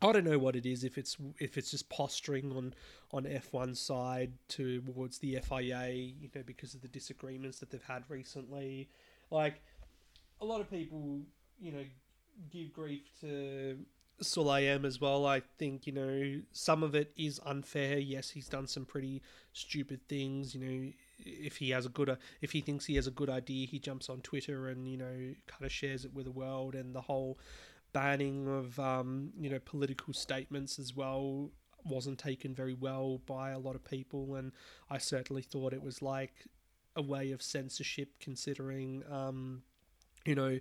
I 0.00 0.12
don't 0.12 0.24
know 0.24 0.38
what 0.38 0.54
it 0.54 0.64
is 0.64 0.84
if 0.84 0.96
it's 0.96 1.16
if 1.38 1.58
it's 1.58 1.70
just 1.70 1.88
posturing 1.88 2.52
on 2.52 2.74
on 3.12 3.24
F1 3.24 3.76
side 3.76 4.32
towards 4.48 5.18
the 5.18 5.38
FIA, 5.42 5.88
you 5.90 6.28
know, 6.34 6.42
because 6.46 6.74
of 6.74 6.82
the 6.82 6.88
disagreements 6.88 7.58
that 7.58 7.70
they've 7.70 7.82
had 7.82 8.04
recently. 8.08 8.88
Like 9.30 9.60
a 10.40 10.44
lot 10.44 10.60
of 10.60 10.70
people, 10.70 11.20
you 11.58 11.72
know, 11.72 11.84
give 12.50 12.72
grief 12.72 13.02
to 13.22 13.78
Sulayem 14.22 14.84
as 14.84 15.00
well. 15.00 15.26
I 15.26 15.42
think 15.58 15.86
you 15.86 15.92
know 15.92 16.40
some 16.52 16.82
of 16.82 16.94
it 16.94 17.12
is 17.16 17.40
unfair. 17.44 17.98
Yes, 17.98 18.30
he's 18.30 18.48
done 18.48 18.66
some 18.66 18.84
pretty 18.84 19.22
stupid 19.52 20.00
things. 20.08 20.54
You 20.54 20.60
know, 20.60 20.92
if 21.18 21.56
he 21.56 21.70
has 21.70 21.86
a 21.86 21.88
good, 21.88 22.16
if 22.40 22.52
he 22.52 22.60
thinks 22.60 22.86
he 22.86 22.96
has 22.96 23.06
a 23.06 23.12
good 23.12 23.30
idea, 23.30 23.66
he 23.66 23.78
jumps 23.78 24.08
on 24.08 24.20
Twitter 24.20 24.68
and 24.68 24.88
you 24.88 24.96
know 24.96 25.34
kind 25.46 25.64
of 25.64 25.72
shares 25.72 26.04
it 26.04 26.14
with 26.14 26.24
the 26.24 26.32
world. 26.32 26.74
And 26.74 26.94
the 26.94 27.00
whole 27.00 27.38
banning 27.92 28.48
of 28.48 28.78
um, 28.78 29.32
you 29.38 29.50
know 29.50 29.58
political 29.64 30.12
statements 30.12 30.78
as 30.78 30.94
well 30.94 31.50
wasn't 31.84 32.18
taken 32.18 32.54
very 32.54 32.74
well 32.74 33.18
by 33.26 33.50
a 33.50 33.58
lot 33.58 33.74
of 33.74 33.84
people, 33.84 34.34
and 34.34 34.52
I 34.90 34.98
certainly 34.98 35.42
thought 35.42 35.72
it 35.72 35.82
was 35.82 36.02
like 36.02 36.46
a 36.96 37.02
way 37.02 37.32
of 37.32 37.42
censorship, 37.42 38.10
considering 38.20 39.02
um, 39.10 39.62
you 40.24 40.34
know 40.34 40.58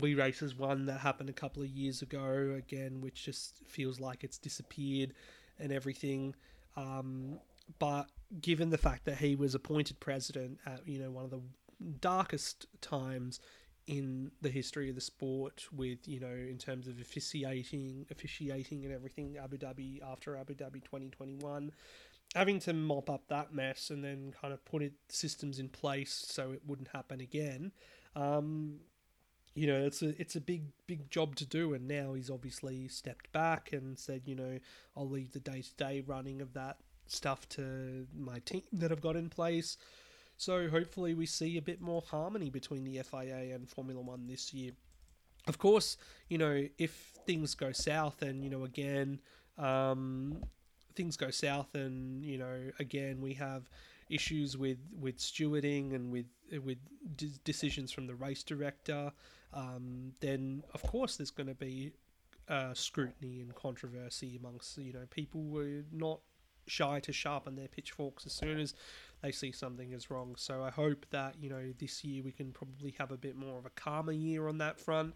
We 0.00 0.14
Race 0.14 0.42
As 0.42 0.54
One 0.54 0.86
that 0.86 1.00
happened 1.00 1.30
a 1.30 1.34
couple 1.34 1.62
of 1.62 1.68
years 1.68 2.02
ago 2.02 2.54
again, 2.56 3.00
which 3.00 3.24
just 3.24 3.60
feels 3.66 4.00
like 4.00 4.24
it's 4.24 4.38
disappeared 4.38 5.14
and 5.58 5.72
everything. 5.72 6.34
Um, 6.76 7.38
but 7.78 8.08
given 8.40 8.70
the 8.70 8.78
fact 8.78 9.04
that 9.04 9.18
he 9.18 9.36
was 9.36 9.54
appointed 9.54 10.00
president 10.00 10.58
at 10.66 10.86
you 10.86 10.98
know 10.98 11.10
one 11.10 11.24
of 11.24 11.30
the 11.30 11.40
darkest 12.00 12.66
times 12.80 13.40
in 13.86 14.30
the 14.40 14.48
history 14.48 14.88
of 14.88 14.94
the 14.94 15.00
sport 15.00 15.64
with 15.72 16.06
you 16.06 16.18
know 16.20 16.26
in 16.26 16.56
terms 16.58 16.86
of 16.88 17.00
officiating 17.00 18.06
officiating 18.10 18.84
and 18.84 18.94
everything 18.94 19.36
Abu 19.42 19.58
Dhabi 19.58 20.00
after 20.02 20.36
Abu 20.36 20.54
Dhabi 20.54 20.82
2021 20.82 21.70
having 22.34 22.58
to 22.60 22.72
mop 22.72 23.10
up 23.10 23.28
that 23.28 23.52
mess 23.52 23.90
and 23.90 24.02
then 24.02 24.32
kind 24.40 24.52
of 24.52 24.64
put 24.64 24.82
it, 24.82 24.94
systems 25.08 25.58
in 25.58 25.68
place 25.68 26.24
so 26.26 26.50
it 26.52 26.62
wouldn't 26.66 26.88
happen 26.88 27.20
again 27.20 27.72
um, 28.16 28.80
you 29.54 29.66
know 29.66 29.84
it's 29.84 30.02
a 30.02 30.20
it's 30.20 30.36
a 30.36 30.40
big 30.40 30.64
big 30.86 31.10
job 31.10 31.36
to 31.36 31.46
do. 31.46 31.74
And 31.74 31.86
now 31.88 32.14
he's 32.14 32.30
obviously 32.30 32.88
stepped 32.88 33.32
back 33.32 33.72
and 33.72 33.98
said 33.98 34.22
you 34.26 34.34
know 34.34 34.58
I'll 34.96 35.08
leave 35.08 35.32
the 35.32 35.40
day-to-day 35.40 36.02
running 36.06 36.40
of 36.40 36.52
that 36.54 36.78
stuff 37.06 37.48
to 37.50 38.06
my 38.16 38.38
team 38.40 38.62
that 38.72 38.90
I've 38.90 39.00
got 39.00 39.16
in 39.16 39.28
place 39.28 39.76
so 40.36 40.68
hopefully 40.68 41.14
we 41.14 41.26
see 41.26 41.56
a 41.56 41.62
bit 41.62 41.80
more 41.80 42.02
harmony 42.02 42.50
between 42.50 42.84
the 42.84 43.02
FIA 43.02 43.54
and 43.54 43.68
Formula 43.68 44.00
One 44.00 44.26
this 44.26 44.52
year. 44.52 44.72
Of 45.46 45.58
course, 45.58 45.96
you 46.28 46.38
know, 46.38 46.66
if 46.78 46.92
things 47.26 47.54
go 47.54 47.72
south 47.72 48.22
and, 48.22 48.42
you 48.42 48.50
know, 48.50 48.64
again, 48.64 49.20
um, 49.58 50.42
things 50.94 51.16
go 51.16 51.30
south 51.30 51.74
and, 51.74 52.24
you 52.24 52.38
know, 52.38 52.70
again, 52.78 53.20
we 53.20 53.34
have 53.34 53.68
issues 54.08 54.56
with, 54.56 54.78
with 54.98 55.18
stewarding 55.18 55.94
and 55.94 56.10
with, 56.10 56.26
with 56.64 56.78
decisions 57.44 57.92
from 57.92 58.06
the 58.06 58.14
race 58.14 58.42
director, 58.42 59.12
um, 59.52 60.12
then 60.20 60.62
of 60.72 60.82
course 60.82 61.16
there's 61.16 61.30
going 61.30 61.46
to 61.46 61.54
be 61.54 61.92
uh, 62.48 62.74
scrutiny 62.74 63.40
and 63.40 63.54
controversy 63.54 64.36
amongst, 64.36 64.76
you 64.78 64.92
know, 64.92 65.06
people 65.10 65.42
who 65.52 65.82
not 65.92 66.20
shy 66.66 67.00
to 67.00 67.12
sharpen 67.12 67.56
their 67.56 67.68
pitchforks 67.68 68.26
as 68.26 68.32
soon 68.32 68.58
as 68.58 68.74
they 69.22 69.30
see 69.32 69.52
something 69.52 69.92
is 69.92 70.10
wrong. 70.10 70.34
So 70.36 70.62
I 70.62 70.70
hope 70.70 71.06
that 71.10 71.34
you 71.40 71.48
know 71.48 71.72
this 71.78 72.04
year 72.04 72.22
we 72.22 72.32
can 72.32 72.52
probably 72.52 72.94
have 72.98 73.10
a 73.10 73.16
bit 73.16 73.36
more 73.36 73.58
of 73.58 73.66
a 73.66 73.70
calmer 73.70 74.12
year 74.12 74.48
on 74.48 74.58
that 74.58 74.78
front. 74.78 75.14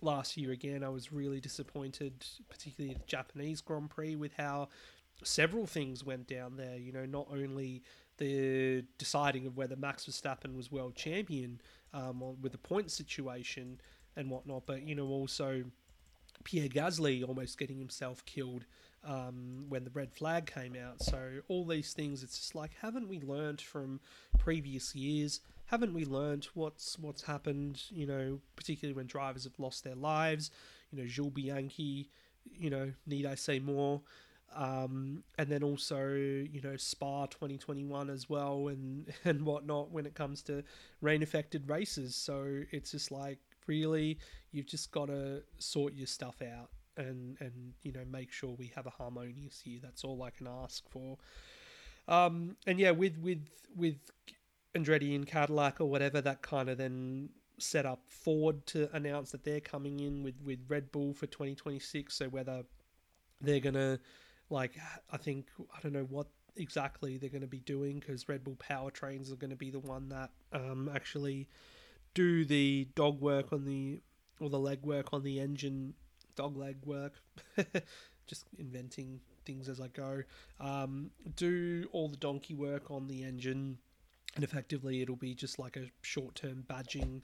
last 0.00 0.36
year 0.36 0.50
again, 0.50 0.82
I 0.82 0.88
was 0.88 1.12
really 1.12 1.40
disappointed, 1.40 2.24
particularly 2.48 2.94
the 2.94 3.06
Japanese 3.06 3.60
Grand 3.60 3.90
Prix, 3.90 4.16
with 4.16 4.32
how 4.36 4.68
several 5.22 5.66
things 5.66 6.04
went 6.04 6.26
down 6.26 6.56
there. 6.56 6.76
You 6.76 6.92
know, 6.92 7.06
not 7.06 7.28
only 7.30 7.82
the 8.18 8.84
deciding 8.98 9.46
of 9.46 9.56
whether 9.56 9.76
Max 9.76 10.06
Verstappen 10.06 10.56
was 10.56 10.70
world 10.70 10.94
champion 10.94 11.60
um, 11.92 12.20
with 12.40 12.52
the 12.52 12.58
point 12.58 12.90
situation 12.90 13.80
and 14.16 14.30
whatnot, 14.30 14.64
but 14.66 14.86
you 14.86 14.94
know 14.94 15.06
also 15.06 15.64
Pierre 16.44 16.68
Gasly 16.68 17.26
almost 17.26 17.58
getting 17.58 17.78
himself 17.78 18.24
killed 18.24 18.64
um, 19.04 19.66
when 19.68 19.84
the 19.84 19.90
red 19.90 20.12
flag 20.12 20.46
came 20.46 20.76
out. 20.76 21.02
So 21.02 21.18
all 21.48 21.66
these 21.66 21.92
things, 21.92 22.22
it's 22.22 22.38
just 22.38 22.54
like, 22.54 22.72
haven't 22.80 23.08
we 23.08 23.20
learned 23.20 23.60
from 23.60 24.00
previous 24.38 24.94
years? 24.94 25.40
Haven't 25.66 25.94
we 25.94 26.04
learned 26.04 26.46
what's 26.54 26.98
what's 26.98 27.22
happened? 27.22 27.82
You 27.90 28.06
know, 28.06 28.40
particularly 28.56 28.94
when 28.94 29.06
drivers 29.06 29.44
have 29.44 29.58
lost 29.58 29.84
their 29.84 29.94
lives. 29.94 30.50
You 30.90 31.02
know, 31.02 31.08
Jules 31.08 31.32
Bianchi. 31.32 32.10
You 32.44 32.70
know, 32.70 32.92
need 33.06 33.24
I 33.26 33.34
say 33.34 33.58
more? 33.58 34.02
Um, 34.54 35.24
and 35.38 35.48
then 35.48 35.64
also, 35.64 36.12
you 36.12 36.60
know, 36.62 36.76
Spa 36.76 37.26
2021 37.26 38.10
as 38.10 38.28
well, 38.28 38.68
and 38.68 39.12
and 39.24 39.42
whatnot 39.42 39.90
when 39.90 40.06
it 40.06 40.14
comes 40.14 40.42
to 40.42 40.62
rain 41.00 41.22
affected 41.22 41.68
races. 41.68 42.14
So 42.14 42.62
it's 42.70 42.90
just 42.92 43.10
like 43.10 43.38
really, 43.66 44.18
you've 44.52 44.66
just 44.66 44.92
got 44.92 45.06
to 45.06 45.42
sort 45.58 45.94
your 45.94 46.06
stuff 46.06 46.42
out 46.42 46.68
and 46.96 47.36
and 47.40 47.74
you 47.82 47.92
know 47.92 48.04
make 48.10 48.32
sure 48.32 48.50
we 48.50 48.72
have 48.74 48.86
a 48.86 48.90
harmonious 48.90 49.64
year. 49.64 49.80
That's 49.82 50.04
all 50.04 50.22
I 50.22 50.30
can 50.30 50.46
ask 50.46 50.88
for. 50.88 51.18
Um, 52.08 52.56
and 52.66 52.78
yeah, 52.78 52.90
with 52.90 53.18
with 53.18 53.46
with 53.76 53.96
Andretti 54.74 55.14
and 55.14 55.26
Cadillac 55.26 55.80
or 55.80 55.86
whatever, 55.86 56.20
that 56.20 56.42
kind 56.42 56.68
of 56.68 56.78
then 56.78 57.30
set 57.58 57.86
up 57.86 58.02
Ford 58.08 58.66
to 58.66 58.88
announce 58.94 59.30
that 59.30 59.44
they're 59.44 59.60
coming 59.60 60.00
in 60.00 60.22
with 60.22 60.40
with 60.44 60.60
Red 60.68 60.92
Bull 60.92 61.14
for 61.14 61.26
2026. 61.26 62.14
So 62.14 62.28
whether 62.28 62.64
they're 63.40 63.60
gonna 63.60 63.98
like, 64.50 64.72
I 65.10 65.16
think 65.16 65.46
I 65.76 65.80
don't 65.80 65.92
know 65.92 66.06
what 66.08 66.26
exactly 66.56 67.16
they're 67.16 67.30
going 67.30 67.40
to 67.42 67.46
be 67.46 67.60
doing 67.60 67.98
because 67.98 68.28
Red 68.28 68.44
Bull 68.44 68.56
powertrains 68.56 69.32
are 69.32 69.36
going 69.36 69.50
to 69.50 69.56
be 69.56 69.70
the 69.70 69.80
one 69.80 70.08
that 70.10 70.30
um, 70.52 70.90
actually 70.94 71.48
do 72.14 72.44
the 72.44 72.88
dog 72.94 73.20
work 73.20 73.52
on 73.52 73.64
the 73.64 74.00
or 74.40 74.48
the 74.50 74.58
leg 74.58 74.82
work 74.82 75.12
on 75.12 75.22
the 75.22 75.40
engine 75.40 75.94
dog 76.34 76.56
leg 76.56 76.76
work. 76.84 77.14
Just 78.26 78.46
inventing 78.58 79.20
things 79.44 79.68
as 79.68 79.80
I 79.80 79.88
go. 79.88 80.22
Um, 80.60 81.10
do 81.36 81.86
all 81.92 82.08
the 82.08 82.16
donkey 82.16 82.54
work 82.54 82.90
on 82.90 83.06
the 83.06 83.22
engine, 83.22 83.78
and 84.34 84.44
effectively 84.44 85.02
it'll 85.02 85.16
be 85.16 85.34
just 85.34 85.58
like 85.58 85.76
a 85.76 85.90
short 86.00 86.34
term 86.34 86.64
badging 86.66 87.20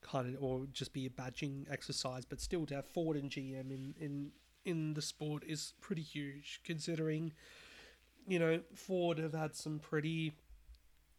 kind 0.00 0.34
of, 0.34 0.42
or 0.42 0.66
just 0.72 0.92
be 0.92 1.06
a 1.06 1.10
badging 1.10 1.70
exercise. 1.70 2.24
But 2.24 2.40
still, 2.40 2.66
to 2.66 2.74
have 2.74 2.86
Ford 2.86 3.16
and 3.16 3.30
GM 3.30 3.70
in 3.70 3.94
in 4.00 4.32
in 4.64 4.94
the 4.94 5.02
sport 5.02 5.44
is 5.46 5.74
pretty 5.80 6.02
huge, 6.02 6.60
considering 6.64 7.32
you 8.26 8.38
know 8.38 8.60
Ford 8.74 9.18
have 9.18 9.34
had 9.34 9.54
some 9.54 9.78
pretty 9.78 10.32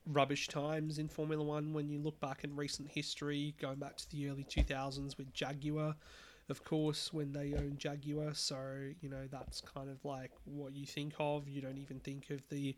rubbish 0.05 0.47
times 0.47 0.99
in 0.99 1.07
Formula 1.07 1.43
One 1.43 1.73
when 1.73 1.89
you 1.89 1.99
look 1.99 2.19
back 2.19 2.43
in 2.43 2.55
recent 2.55 2.89
history, 2.89 3.55
going 3.59 3.79
back 3.79 3.97
to 3.97 4.09
the 4.11 4.29
early 4.29 4.43
2000s 4.43 5.17
with 5.17 5.33
Jaguar 5.33 5.95
of 6.49 6.63
course, 6.63 7.13
when 7.13 7.31
they 7.31 7.53
own 7.53 7.75
Jaguar. 7.77 8.33
So, 8.33 8.57
you 9.01 9.09
know, 9.09 9.27
that's 9.31 9.61
kind 9.61 9.89
of 9.89 10.03
like 10.03 10.31
what 10.45 10.75
you 10.75 10.85
think 10.85 11.13
of. 11.19 11.47
You 11.47 11.61
don't 11.61 11.77
even 11.77 11.99
think 11.99 12.29
of 12.29 12.41
the 12.49 12.75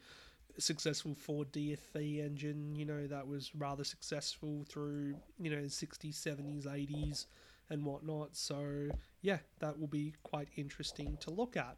successful 0.57 1.15
Ford 1.15 1.51
DFV 1.51 2.23
engine, 2.23 2.75
you 2.75 2.85
know, 2.85 3.07
that 3.07 3.27
was 3.27 3.53
rather 3.55 3.83
successful 3.83 4.65
through, 4.69 5.15
you 5.39 5.49
know, 5.49 5.63
60s, 5.67 6.15
70s, 6.15 6.65
80s, 6.65 7.25
and 7.69 7.83
whatnot. 7.83 8.35
So, 8.35 8.89
yeah, 9.21 9.39
that 9.59 9.79
will 9.79 9.87
be 9.87 10.13
quite 10.23 10.47
interesting 10.55 11.17
to 11.21 11.31
look 11.31 11.57
at. 11.57 11.77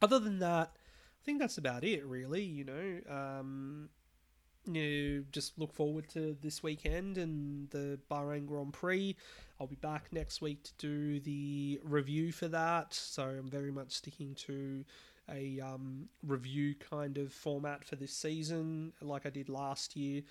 Other 0.00 0.18
than 0.18 0.38
that, 0.38 0.70
I 0.76 1.24
think 1.24 1.40
that's 1.40 1.58
about 1.58 1.84
it, 1.84 2.04
really. 2.04 2.42
You 2.42 2.64
know, 2.64 3.12
um, 3.12 3.88
you 4.74 5.24
just 5.32 5.58
look 5.58 5.72
forward 5.72 6.08
to 6.10 6.36
this 6.42 6.62
weekend 6.62 7.18
and 7.18 7.70
the 7.70 7.98
Bahrain 8.10 8.46
Grand 8.46 8.72
Prix. 8.72 9.16
I'll 9.60 9.66
be 9.66 9.76
back 9.76 10.12
next 10.12 10.40
week 10.40 10.62
to 10.64 10.72
do 10.78 11.20
the 11.20 11.80
review 11.82 12.32
for 12.32 12.48
that. 12.48 12.94
So 12.94 13.24
I'm 13.24 13.50
very 13.50 13.72
much 13.72 13.92
sticking 13.92 14.34
to 14.46 14.84
a 15.30 15.60
um, 15.60 16.08
review 16.22 16.74
kind 16.74 17.18
of 17.18 17.32
format 17.32 17.84
for 17.84 17.96
this 17.96 18.12
season, 18.12 18.92
like 19.00 19.26
I 19.26 19.30
did 19.30 19.48
last 19.48 19.96
year. 19.96 20.22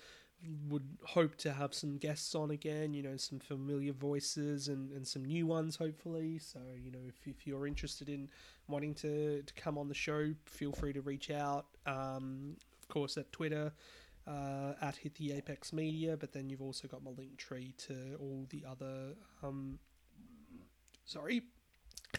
Would 0.68 0.84
hope 1.04 1.34
to 1.38 1.52
have 1.52 1.74
some 1.74 1.98
guests 1.98 2.34
on 2.36 2.52
again, 2.52 2.94
you 2.94 3.02
know, 3.02 3.16
some 3.16 3.40
familiar 3.40 3.92
voices 3.92 4.68
and, 4.68 4.92
and 4.92 5.06
some 5.06 5.24
new 5.24 5.48
ones, 5.48 5.74
hopefully. 5.74 6.38
So, 6.38 6.60
you 6.80 6.92
know, 6.92 7.00
if, 7.08 7.26
if 7.26 7.44
you're 7.44 7.66
interested 7.66 8.08
in 8.08 8.28
wanting 8.68 8.94
to, 8.96 9.42
to 9.42 9.54
come 9.54 9.76
on 9.76 9.88
the 9.88 9.94
show, 9.94 10.32
feel 10.44 10.72
free 10.72 10.92
to 10.92 11.00
reach 11.00 11.32
out. 11.32 11.66
Um, 11.86 12.56
of 12.80 12.88
course, 12.88 13.16
at 13.16 13.32
Twitter 13.32 13.72
uh, 14.28 14.74
at 14.80 14.96
Hit 14.96 15.14
the 15.14 15.32
Apex 15.32 15.72
Media, 15.72 16.16
but 16.16 16.32
then 16.32 16.50
you've 16.50 16.62
also 16.62 16.86
got 16.86 17.02
my 17.02 17.10
link 17.16 17.36
tree 17.38 17.74
to 17.78 18.16
all 18.20 18.46
the 18.50 18.64
other, 18.68 19.14
um, 19.42 19.78
sorry, 21.04 21.42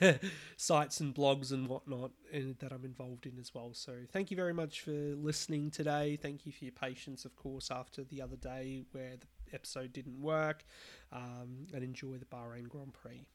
sites 0.58 1.00
and 1.00 1.14
blogs 1.14 1.52
and 1.52 1.68
whatnot 1.68 2.12
and 2.32 2.58
that 2.60 2.72
I'm 2.72 2.86
involved 2.86 3.26
in 3.26 3.38
as 3.40 3.54
well. 3.54 3.72
So 3.74 3.94
thank 4.12 4.32
you 4.32 4.38
very 4.38 4.54
much 4.54 4.82
for 4.82 4.92
listening 4.92 5.72
today. 5.72 6.18
Thank 6.22 6.46
you 6.46 6.52
for 6.52 6.66
your 6.66 6.74
patience, 6.74 7.26
of 7.26 7.36
course, 7.36 7.70
after 7.72 8.04
the 8.04 8.22
other 8.22 8.38
day 8.38 8.84
where 8.92 9.18
the 9.18 9.54
episode 9.54 9.94
didn't 9.94 10.22
work, 10.22 10.66
um, 11.12 11.68
and 11.74 11.84
enjoy 11.84 12.18
the 12.18 12.26
Bahrain 12.26 12.68
Grand 12.68 12.94
Prix. 12.94 13.26